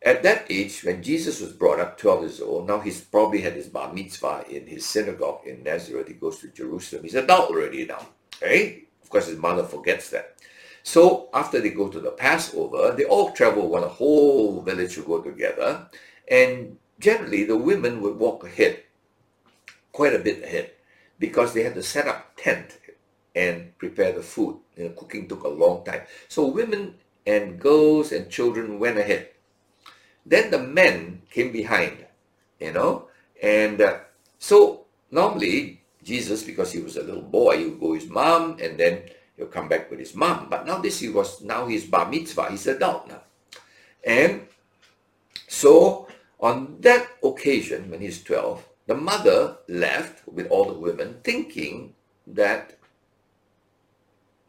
[0.00, 3.54] at that age, when Jesus was brought up 12 years old, now he's probably had
[3.54, 6.06] his bar mitzvah in his synagogue in Nazareth.
[6.06, 7.02] He goes to Jerusalem.
[7.02, 8.06] He's adult already now.
[8.40, 8.84] Okay?
[9.02, 10.36] Of course, his mother forgets that.
[10.88, 15.18] So after they go to the Passover, they all travel when a whole village will
[15.18, 15.86] go together.
[16.30, 18.84] And generally, the women would walk ahead,
[19.92, 20.72] quite a bit ahead,
[21.18, 22.78] because they had to set up tent
[23.34, 24.56] and prepare the food.
[24.76, 26.02] You know, cooking took a long time.
[26.28, 26.94] So women
[27.26, 29.28] and girls and children went ahead
[30.28, 32.04] then the men came behind,
[32.60, 33.08] you know.
[33.42, 33.98] And uh,
[34.38, 38.58] so normally Jesus, because he was a little boy, he would go with his mom
[38.60, 39.02] and then
[39.38, 40.48] he'll come back with his mom.
[40.50, 43.22] But now this he was, now he's bar mitzvah, he's a adult now.
[44.04, 44.42] And
[45.46, 46.08] so
[46.40, 51.94] on that occasion, when he's 12, the mother left with all the women thinking
[52.26, 52.78] that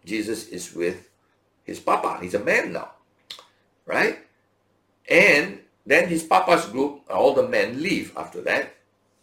[0.06, 1.10] Jesus is with
[1.64, 2.20] his papa.
[2.22, 2.92] He's a man now,
[3.86, 4.20] right?
[5.10, 8.76] And then his papa's group, all the men leave after that.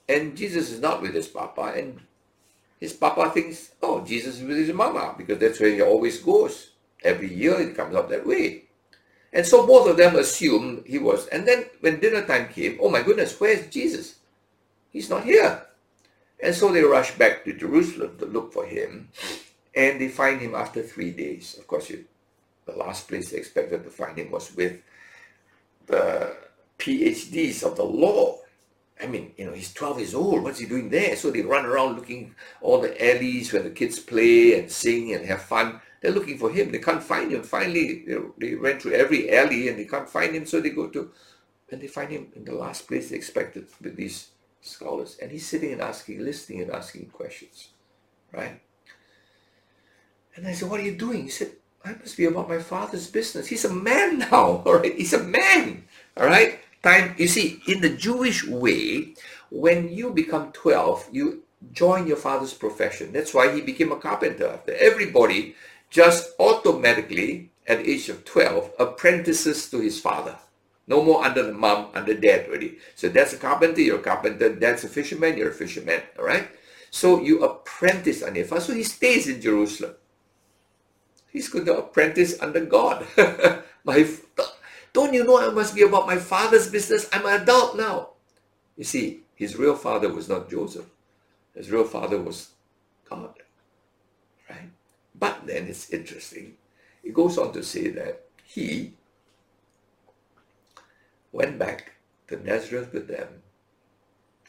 [0.08, 1.72] And Jesus is not with his papa.
[1.76, 2.00] And
[2.78, 6.70] his papa thinks, oh, Jesus is with his mama because that's where he always goes.
[7.02, 8.64] Every year it comes up that way.
[9.32, 11.26] And so both of them assume he was.
[11.28, 14.16] And then when dinner time came, oh my goodness, where's Jesus?
[14.90, 15.62] He's not here.
[16.42, 19.08] And so they rush back to Jerusalem to look for him.
[19.74, 21.56] And they find him after three days.
[21.58, 22.04] Of course, you,
[22.64, 24.80] the last place they expected to find him was with
[25.86, 26.34] the
[26.78, 28.38] PhDs of the law.
[29.02, 30.42] I mean, you know, he's 12 years old.
[30.42, 31.16] What's he doing there?
[31.16, 35.26] So they run around looking all the alleys where the kids play and sing and
[35.26, 35.80] have fun.
[36.00, 36.72] They're looking for him.
[36.72, 37.42] They can't find him.
[37.42, 40.46] Finally, know, they went through every alley and they can't find him.
[40.46, 41.10] So they go to,
[41.70, 44.28] and they find him in the last place they expected with these
[44.62, 45.18] scholars.
[45.20, 47.68] And he's sitting and asking, listening and asking questions,
[48.32, 48.60] right?
[50.36, 51.24] And I said, what are you doing?
[51.24, 51.52] He said,
[51.84, 53.46] I must be about my father's business.
[53.46, 54.94] He's a man now, all right?
[54.94, 55.84] He's a man,
[56.16, 56.60] all right?
[56.86, 59.14] Time, you see, in the Jewish way,
[59.50, 63.12] when you become 12, you join your father's profession.
[63.12, 64.46] That's why he became a carpenter.
[64.46, 65.56] after Everybody
[65.90, 70.36] just automatically, at the age of 12, apprentices to his father.
[70.86, 72.78] No more under the mom, under dad already.
[72.94, 74.50] So that's a carpenter, you're a carpenter.
[74.50, 76.48] That's a fisherman, you're a fisherman, all right?
[76.92, 78.60] So you apprentice under your father.
[78.60, 79.96] So he stays in Jerusalem.
[81.32, 83.08] He's going to apprentice under God.
[83.84, 84.08] my,
[84.96, 87.06] don't you know I must be about my father's business?
[87.12, 88.12] I'm an adult now.
[88.78, 90.86] You see, his real father was not Joseph.
[91.54, 92.52] His real father was
[93.06, 93.34] God.
[94.48, 94.70] Right?
[95.14, 96.54] But then it's interesting.
[97.04, 98.94] It goes on to say that he
[101.30, 101.92] went back
[102.28, 103.42] to Nazareth with them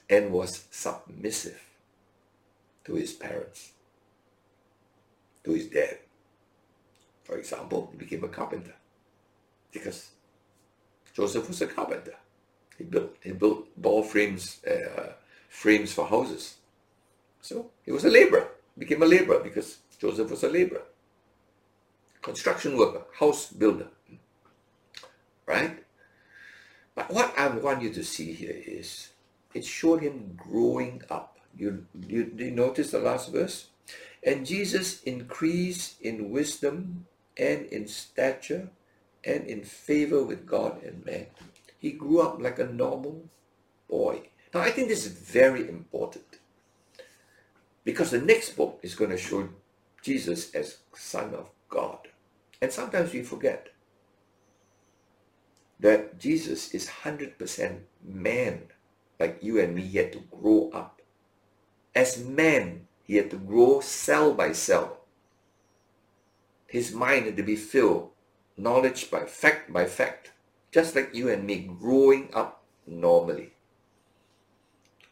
[0.09, 1.61] and was submissive
[2.85, 3.73] to his parents,
[5.43, 5.97] to his dad.
[7.25, 8.75] For example, he became a carpenter
[9.73, 10.11] because
[11.17, 12.13] Joseph was a carpenter.
[12.77, 15.13] He built he built ball frames uh,
[15.49, 16.57] frames for houses.
[17.41, 18.47] So he was a laborer.
[18.77, 20.83] Became a laborer because Joseph was a laborer.
[22.21, 23.87] Construction worker, house builder.
[25.47, 25.83] Right?
[26.93, 29.09] But what I want you to see here is
[29.55, 31.39] it showed him growing up.
[31.57, 33.69] You, you, you notice the last verse?
[34.23, 37.07] And Jesus increased in wisdom
[37.37, 38.69] and in stature
[39.27, 41.27] and in favor with God and man.
[41.77, 43.29] He grew up like a normal
[43.87, 44.29] boy.
[44.53, 46.39] Now, I think this is very important
[47.83, 49.49] because the next book is going to show
[50.01, 51.99] Jesus as Son of God.
[52.61, 53.69] And sometimes we forget
[55.79, 58.61] that Jesus is 100% man,
[59.19, 59.83] like you and me.
[59.83, 61.01] He had to grow up.
[61.93, 64.97] As man, he had to grow cell by cell
[66.67, 68.11] his mind had to be filled,
[68.57, 70.31] knowledge by fact by fact,
[70.71, 73.53] just like you and me growing up normally.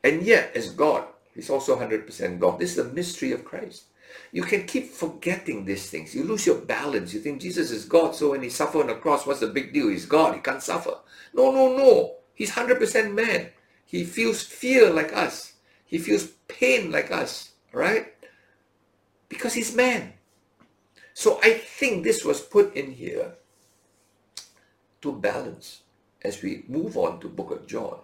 [0.03, 2.59] And yet, as God, he's also 100% God.
[2.59, 3.85] This is the mystery of Christ.
[4.31, 6.13] You can keep forgetting these things.
[6.13, 7.13] You lose your balance.
[7.13, 9.73] You think Jesus is God, so when he suffered on the cross, what's the big
[9.73, 9.89] deal?
[9.89, 10.35] He's God.
[10.35, 10.95] He can't suffer.
[11.33, 12.15] No, no, no.
[12.33, 13.49] He's 100% man.
[13.85, 15.53] He feels fear like us.
[15.85, 18.13] He feels pain like us, right?
[19.29, 20.13] Because he's man.
[21.15, 23.31] So I think this was put in here
[25.01, 25.81] to balance
[26.21, 27.99] as we move on to book of John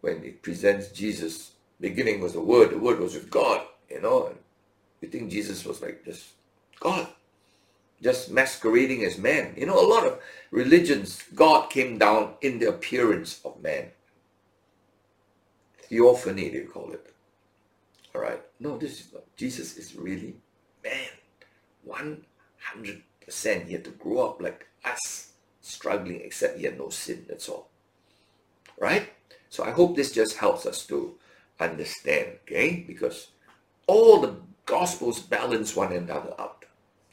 [0.00, 1.50] when it presents Jesus.
[1.80, 4.28] Beginning was the Word, the Word was with God, you know.
[4.28, 4.38] And
[5.00, 6.28] you think Jesus was like just
[6.78, 7.08] God,
[8.00, 9.52] just masquerading as man.
[9.56, 10.20] You know, a lot of
[10.52, 13.88] religions, God came down in the appearance of man.
[15.82, 17.12] Theophany, they call it.
[18.14, 18.40] All right.
[18.60, 19.24] No, this is not.
[19.36, 20.36] Jesus is really
[20.84, 21.08] man.
[21.88, 23.66] 100%.
[23.66, 27.24] He had to grow up like us, struggling, except he had no sin.
[27.28, 27.68] That's all.
[28.78, 29.10] Right?
[29.48, 31.14] So I hope this just helps us to
[31.60, 32.84] understand, okay?
[32.86, 33.28] Because
[33.86, 36.64] all the Gospels balance one another out.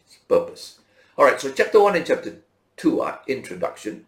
[0.06, 0.80] It's purpose.
[1.18, 2.38] All right, so chapter 1 and chapter
[2.78, 4.06] 2 are introduction.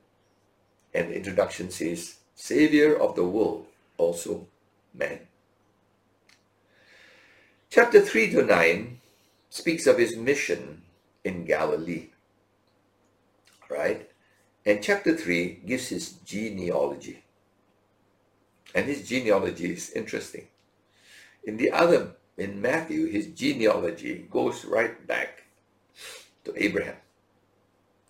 [0.94, 4.48] And the introduction says, Savior of the world, also
[4.94, 5.20] man.
[7.70, 9.00] Chapter 3 to 9
[9.54, 10.82] speaks of his mission
[11.24, 12.08] in Galilee.
[13.70, 14.10] Right?
[14.66, 17.24] And chapter 3 gives his genealogy.
[18.74, 20.48] And his genealogy is interesting.
[21.44, 25.44] In the other, in Matthew, his genealogy goes right back
[26.46, 26.96] to Abraham.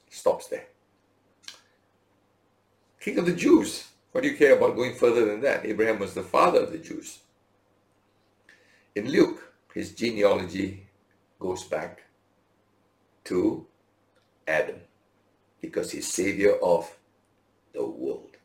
[0.10, 0.68] Stops there.
[3.02, 3.89] King of the Jews.
[4.14, 5.66] What do you care about going further than that?
[5.66, 7.20] Abraham was the father of the Jews.
[8.96, 10.88] In Luke, his genealogy
[11.44, 12.04] goes back
[13.26, 13.68] to
[14.48, 14.80] Adam
[15.62, 16.98] because he's savior of
[17.74, 18.38] the world.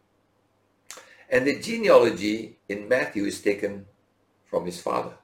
[1.30, 3.86] And the genealogy in Matthew is taken
[4.50, 5.14] from his father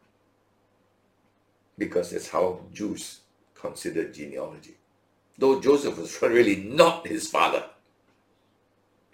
[1.77, 3.21] because that's how Jews
[3.55, 4.77] consider genealogy.
[5.37, 7.65] Though Joseph was really not his father,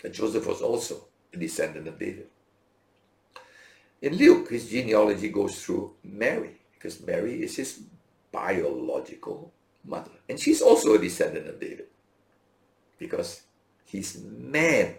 [0.03, 2.27] but Joseph was also a descendant of David.
[4.03, 7.81] In Luke, his genealogy goes through Mary because Mary is his
[8.33, 9.53] biological
[9.85, 10.11] mother.
[10.29, 11.87] And she's also a descendant of David
[12.99, 13.43] because
[13.91, 14.95] He's man.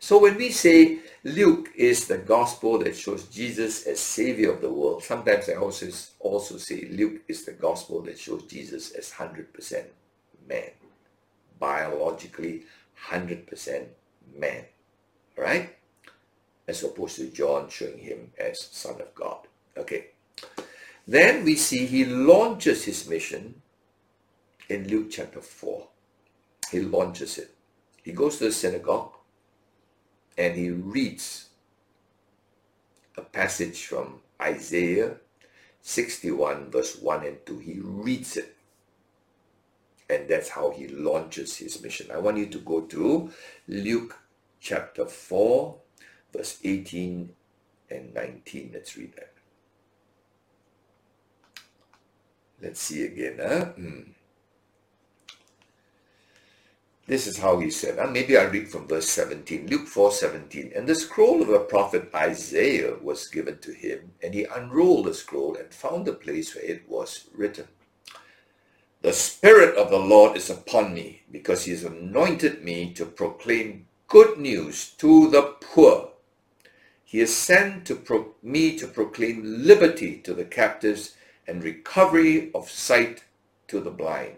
[0.00, 4.70] So when we say Luke is the gospel that shows Jesus as savior of the
[4.70, 5.88] world, sometimes I also
[6.20, 9.84] also say Luke is the gospel that shows Jesus as 100%
[10.46, 10.70] man,
[11.58, 12.64] biologically
[13.08, 13.86] 100%
[14.36, 14.64] man,
[15.36, 15.74] right?
[16.68, 19.46] As opposed to John showing him as son of God.
[19.76, 20.08] Okay.
[21.08, 23.62] Then we see he launches his mission
[24.68, 25.88] in Luke chapter 4.
[26.70, 27.54] He launches it.
[28.04, 29.14] He goes to the synagogue
[30.36, 31.48] and he reads
[33.16, 35.16] a passage from Isaiah
[35.80, 37.58] 61 verse 1 and 2.
[37.58, 38.54] He reads it.
[40.10, 42.10] And that's how he launches his mission.
[42.12, 43.32] I want you to go to
[43.66, 44.18] Luke
[44.60, 45.74] chapter 4
[46.34, 47.30] verse 18
[47.90, 48.72] and 19.
[48.74, 49.37] Let's read that.
[52.62, 53.38] Let's see again.
[53.40, 53.72] Huh?
[53.78, 54.08] Mm.
[57.08, 57.98] This is how he said.
[57.98, 59.68] Uh, maybe I'll read from verse 17.
[59.68, 60.72] Luke 4 17.
[60.76, 65.14] And the scroll of the prophet Isaiah was given to him, and he unrolled the
[65.14, 67.66] scroll and found the place where it was written.
[69.00, 73.86] The Spirit of the Lord is upon me, because he has anointed me to proclaim
[74.06, 76.10] good news to the poor.
[77.04, 81.14] He has sent to pro- me to proclaim liberty to the captives
[81.48, 83.24] and recovery of sight
[83.66, 84.36] to the blind,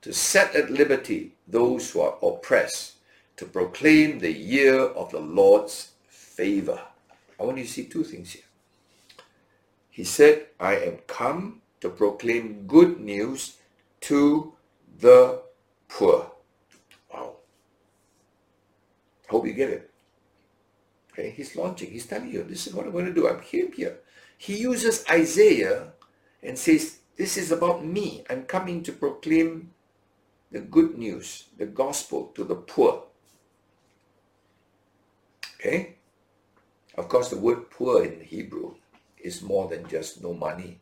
[0.00, 2.94] to set at liberty those who are oppressed,
[3.36, 6.80] to proclaim the year of the Lord's favor.
[7.38, 8.42] I want you to see two things here.
[9.90, 13.56] He said, I am come to proclaim good news
[14.02, 14.54] to
[14.98, 15.42] the
[15.88, 16.30] poor.
[17.12, 17.36] Wow.
[19.28, 19.90] Hope you get it.
[21.12, 21.90] Okay, he's launching.
[21.90, 23.28] He's telling you, this is what I'm going to do.
[23.28, 23.98] I'm here, here.
[24.36, 25.92] He uses Isaiah
[26.46, 28.24] and says, This is about me.
[28.30, 29.72] I'm coming to proclaim
[30.52, 33.02] the good news, the gospel to the poor.
[35.54, 35.96] Okay?
[36.94, 38.76] Of course, the word poor in Hebrew
[39.18, 40.80] is more than just no money.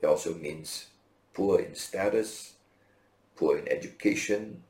[0.00, 0.86] It also means
[1.32, 2.54] poor in status,
[3.34, 4.62] poor in education,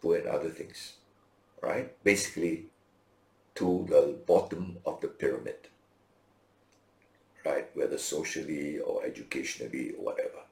[0.00, 0.94] poor in other things.
[1.60, 1.92] Right?
[2.04, 2.66] Basically,
[3.56, 5.68] to the bottom of the pyramid
[7.44, 7.68] right?
[7.74, 10.42] Whether socially or educationally or whatever.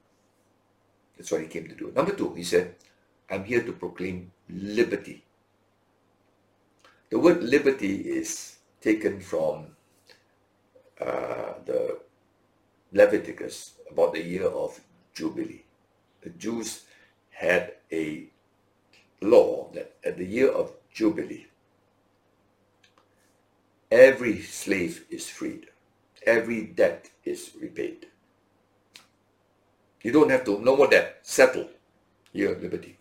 [1.16, 1.93] That's what he came to do.
[1.95, 2.74] Number two, he said,
[3.30, 5.24] I'm here to proclaim liberty.
[7.11, 9.66] The word liberty is taken from
[11.01, 11.99] uh, the
[12.93, 14.80] Leviticus about the year of
[15.14, 15.64] Jubilee.
[16.22, 16.84] The Jews
[17.30, 18.26] had a
[19.20, 21.47] law that at the year of Jubilee,
[23.90, 25.66] every slave is freed
[26.26, 28.06] every debt is repaid.
[30.02, 31.68] You don't have to, no more debt, settle
[32.32, 32.98] your liberty.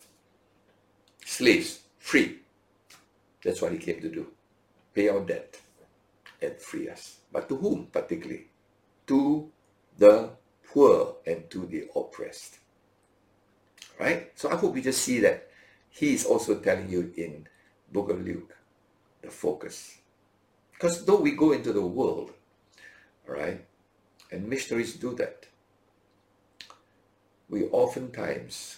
[1.25, 2.39] Slaves, free.
[3.43, 4.27] That's what he came to do.
[4.93, 5.59] Pay our debt
[6.41, 7.17] and free us.
[7.31, 8.47] But to whom particularly?
[9.07, 9.49] To
[9.97, 10.29] the
[10.67, 12.59] poor and to the oppressed.
[13.99, 14.31] Right?
[14.35, 15.49] So I hope we just see that
[15.89, 17.47] he is also telling you in
[17.91, 18.55] book of Luke,
[19.21, 19.97] the focus.
[20.73, 22.31] Because though we go into the world,
[23.25, 23.65] right?
[24.31, 25.47] And missionaries do that.
[27.49, 28.77] We oftentimes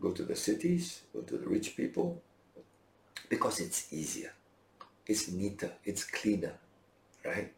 [0.00, 2.22] go to the cities, go to the rich people,
[3.28, 4.32] because it's easier,
[5.06, 6.54] it's neater, it's cleaner,
[7.24, 7.52] right?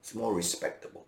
[0.00, 1.06] It's more respectable.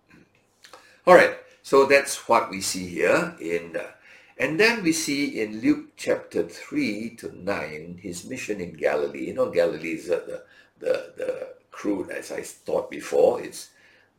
[1.07, 3.91] All right, so that's what we see here in, uh,
[4.37, 9.27] and then we see in Luke chapter three to nine his mission in Galilee.
[9.27, 10.43] You know, Galilee is uh, the
[10.79, 13.41] the the crude, as I thought before.
[13.41, 13.69] It's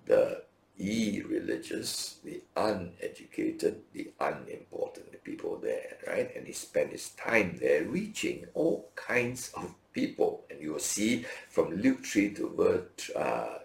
[0.06, 0.42] the
[0.80, 6.34] irreligious, the uneducated, the unimportant, the people there, right?
[6.34, 10.44] And he spent his time there reaching all kinds of people.
[10.50, 13.58] And you will see from Luke 3 to verse uh,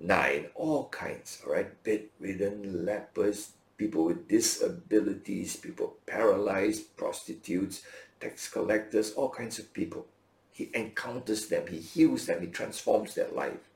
[0.00, 1.82] 9, all kinds, all right?
[1.82, 7.82] Bedridden, lepers, people with disabilities, people paralyzed, prostitutes,
[8.20, 10.06] tax collectors, all kinds of people.
[10.52, 13.70] He encounters them, he heals them, he transforms their life.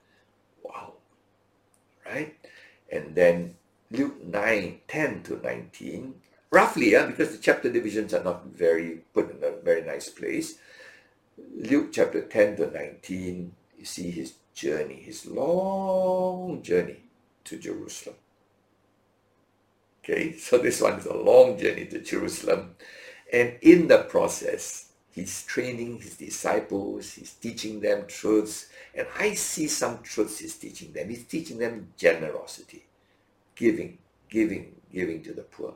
[2.09, 2.37] Right?
[2.91, 3.57] And then
[3.91, 6.15] Luke 9, 10 to 19,
[6.51, 10.59] roughly, yeah, because the chapter divisions are not very put in a very nice place.
[11.57, 17.01] Luke chapter 10 to 19, you see his journey, his long journey
[17.45, 18.17] to Jerusalem.
[20.03, 22.75] Okay, so this one is a long journey to Jerusalem.
[23.33, 24.88] And in the process,
[25.19, 30.93] he's training his disciples, he's teaching them truths, and I see some truths he's teaching
[30.93, 31.09] them.
[31.09, 32.87] He's teaching them generosity,
[33.57, 33.99] giving,
[34.29, 35.75] giving, giving to the poor.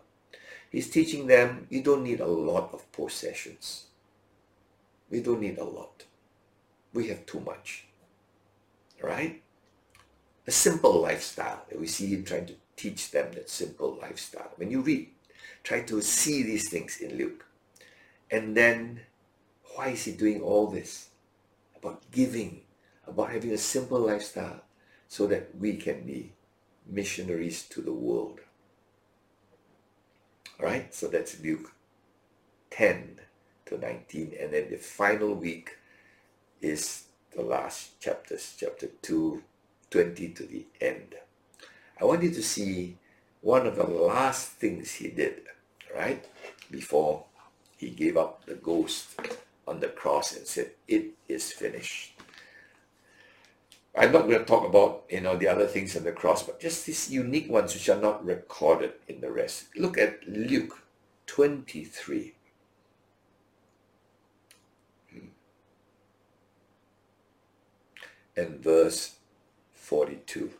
[0.71, 3.87] He's teaching them you don't need a lot of possessions.
[5.11, 6.05] We don't need a lot.
[6.95, 7.87] we have too much.
[9.03, 9.43] Right?
[10.47, 11.65] A simple lifestyle.
[11.71, 14.53] And We see him trying to teach them that simple lifestyle.
[14.57, 15.09] When you read,
[15.65, 17.45] try to see these things in Luke.
[18.31, 19.01] And then,
[19.75, 21.09] why is he doing all this?
[21.77, 22.63] About giving,
[23.07, 24.63] about having a simple lifestyle
[25.09, 26.33] so that we can be
[26.87, 28.41] missionaries to the world.
[30.61, 31.73] All right, so that's Luke
[32.71, 33.21] 10
[33.67, 34.35] to 19.
[34.41, 35.77] And then the final week
[36.61, 37.05] is
[37.35, 39.43] the last chapters, chapter 2,
[39.91, 41.15] 20 to the end.
[42.01, 42.97] I want you to see
[43.41, 45.43] one of the last things he did,
[45.95, 46.25] right?
[46.71, 47.25] Before
[47.77, 49.09] he gave up the ghost
[49.67, 52.15] on the cross and said, It is finished.
[53.95, 56.61] I'm not going to talk about you know the other things on the cross, but
[56.61, 59.67] just these unique ones which are not recorded in the rest.
[59.77, 60.83] Look at Luke
[61.27, 62.35] 23.
[65.11, 65.19] Hmm.
[68.35, 69.17] And verse
[69.75, 70.53] 42.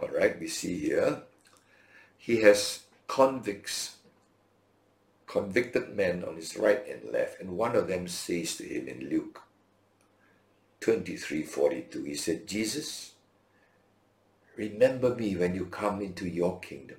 [0.00, 1.22] All right, we see here
[2.18, 3.96] he has convicts,
[5.26, 9.08] convicted men on his right and left, and one of them says to him in
[9.08, 9.42] Luke
[10.80, 13.12] 23:42, he said, Jesus,
[14.56, 16.98] remember me when you come into your kingdom.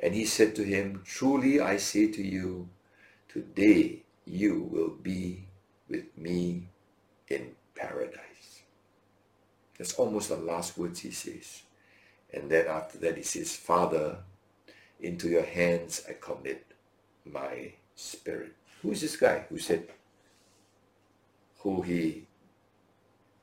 [0.00, 2.68] And he said to him, Truly I say to you,
[3.28, 5.46] today you will be
[5.88, 6.68] with me
[7.28, 8.33] in paradise.
[9.78, 11.62] That's almost the last words he says.
[12.32, 14.18] And then after that, he says, Father,
[15.00, 16.64] into your hands I commit
[17.24, 18.54] my spirit.
[18.82, 19.88] Who is this guy who said,
[21.58, 22.26] who he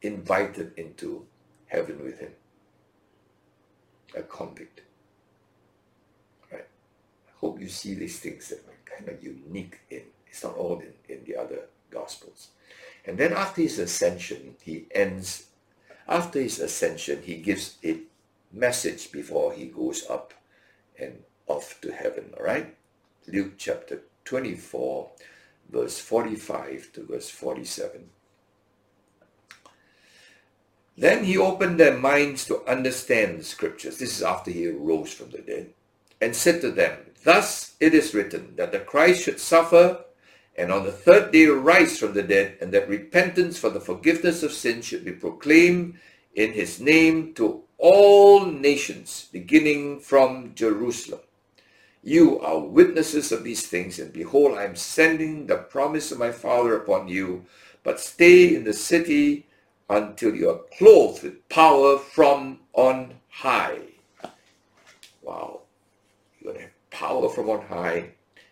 [0.02, 1.26] invited into
[1.68, 2.32] heaven with him?
[4.16, 4.82] A convict.
[6.52, 6.68] Right?
[7.28, 10.80] I hope you see these things that are kind of unique in, it's not all
[10.80, 12.50] in, in the other gospels.
[13.06, 15.48] And then after his ascension, he ends,
[16.08, 18.02] after his ascension, he gives it
[18.52, 20.34] message before he goes up
[21.00, 22.34] and off to heaven.
[22.38, 22.76] All right?
[23.28, 25.10] Luke chapter 24,
[25.70, 28.10] verse 45 to verse 47.
[30.98, 33.98] Then he opened their minds to understand the scriptures.
[33.98, 35.74] This is after he rose from the dead.
[36.20, 40.04] And said to them, Thus it is written that the Christ should suffer
[40.58, 44.44] and on the third day rise from the dead, and that repentance for the forgiveness
[44.44, 46.00] of sins should be proclaimed
[46.36, 51.22] in his name to all nations, beginning from Jerusalem.
[52.04, 56.32] You are witnesses of these things, and behold, I am sending the promise of my
[56.32, 57.46] Father upon you,
[57.84, 59.48] but stay in the city
[59.90, 63.80] until you are clothed with power from on high.
[65.22, 65.62] Wow.
[66.40, 68.12] You're going to have power from on high,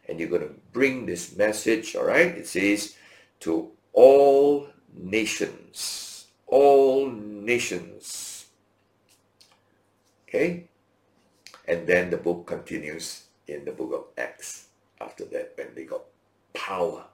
[0.10, 2.38] and you're going to bring this message, all right?
[2.38, 2.96] It says,
[3.42, 6.26] to all nations.
[6.48, 8.30] All nations
[10.30, 10.70] Okay?
[11.66, 14.68] And then the book continues in the book of Acts
[15.02, 16.02] after that when they got
[16.54, 17.06] power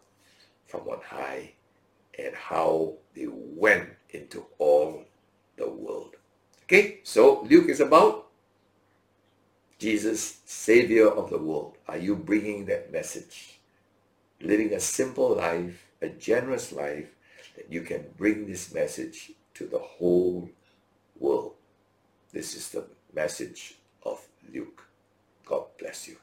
[0.68, 1.54] from on high
[2.20, 5.06] and how they went into all
[5.56, 6.16] the world.
[6.64, 8.25] Okay, so Luke is about
[9.78, 11.78] Jesus, Savior of the world.
[11.88, 13.60] Are you bringing that message?
[14.42, 17.10] Living a simple life, a generous life,
[17.56, 20.50] that you can bring this message to the whole
[21.20, 21.54] world.
[22.32, 24.84] This is the message of Luke.
[25.46, 26.18] God bless you.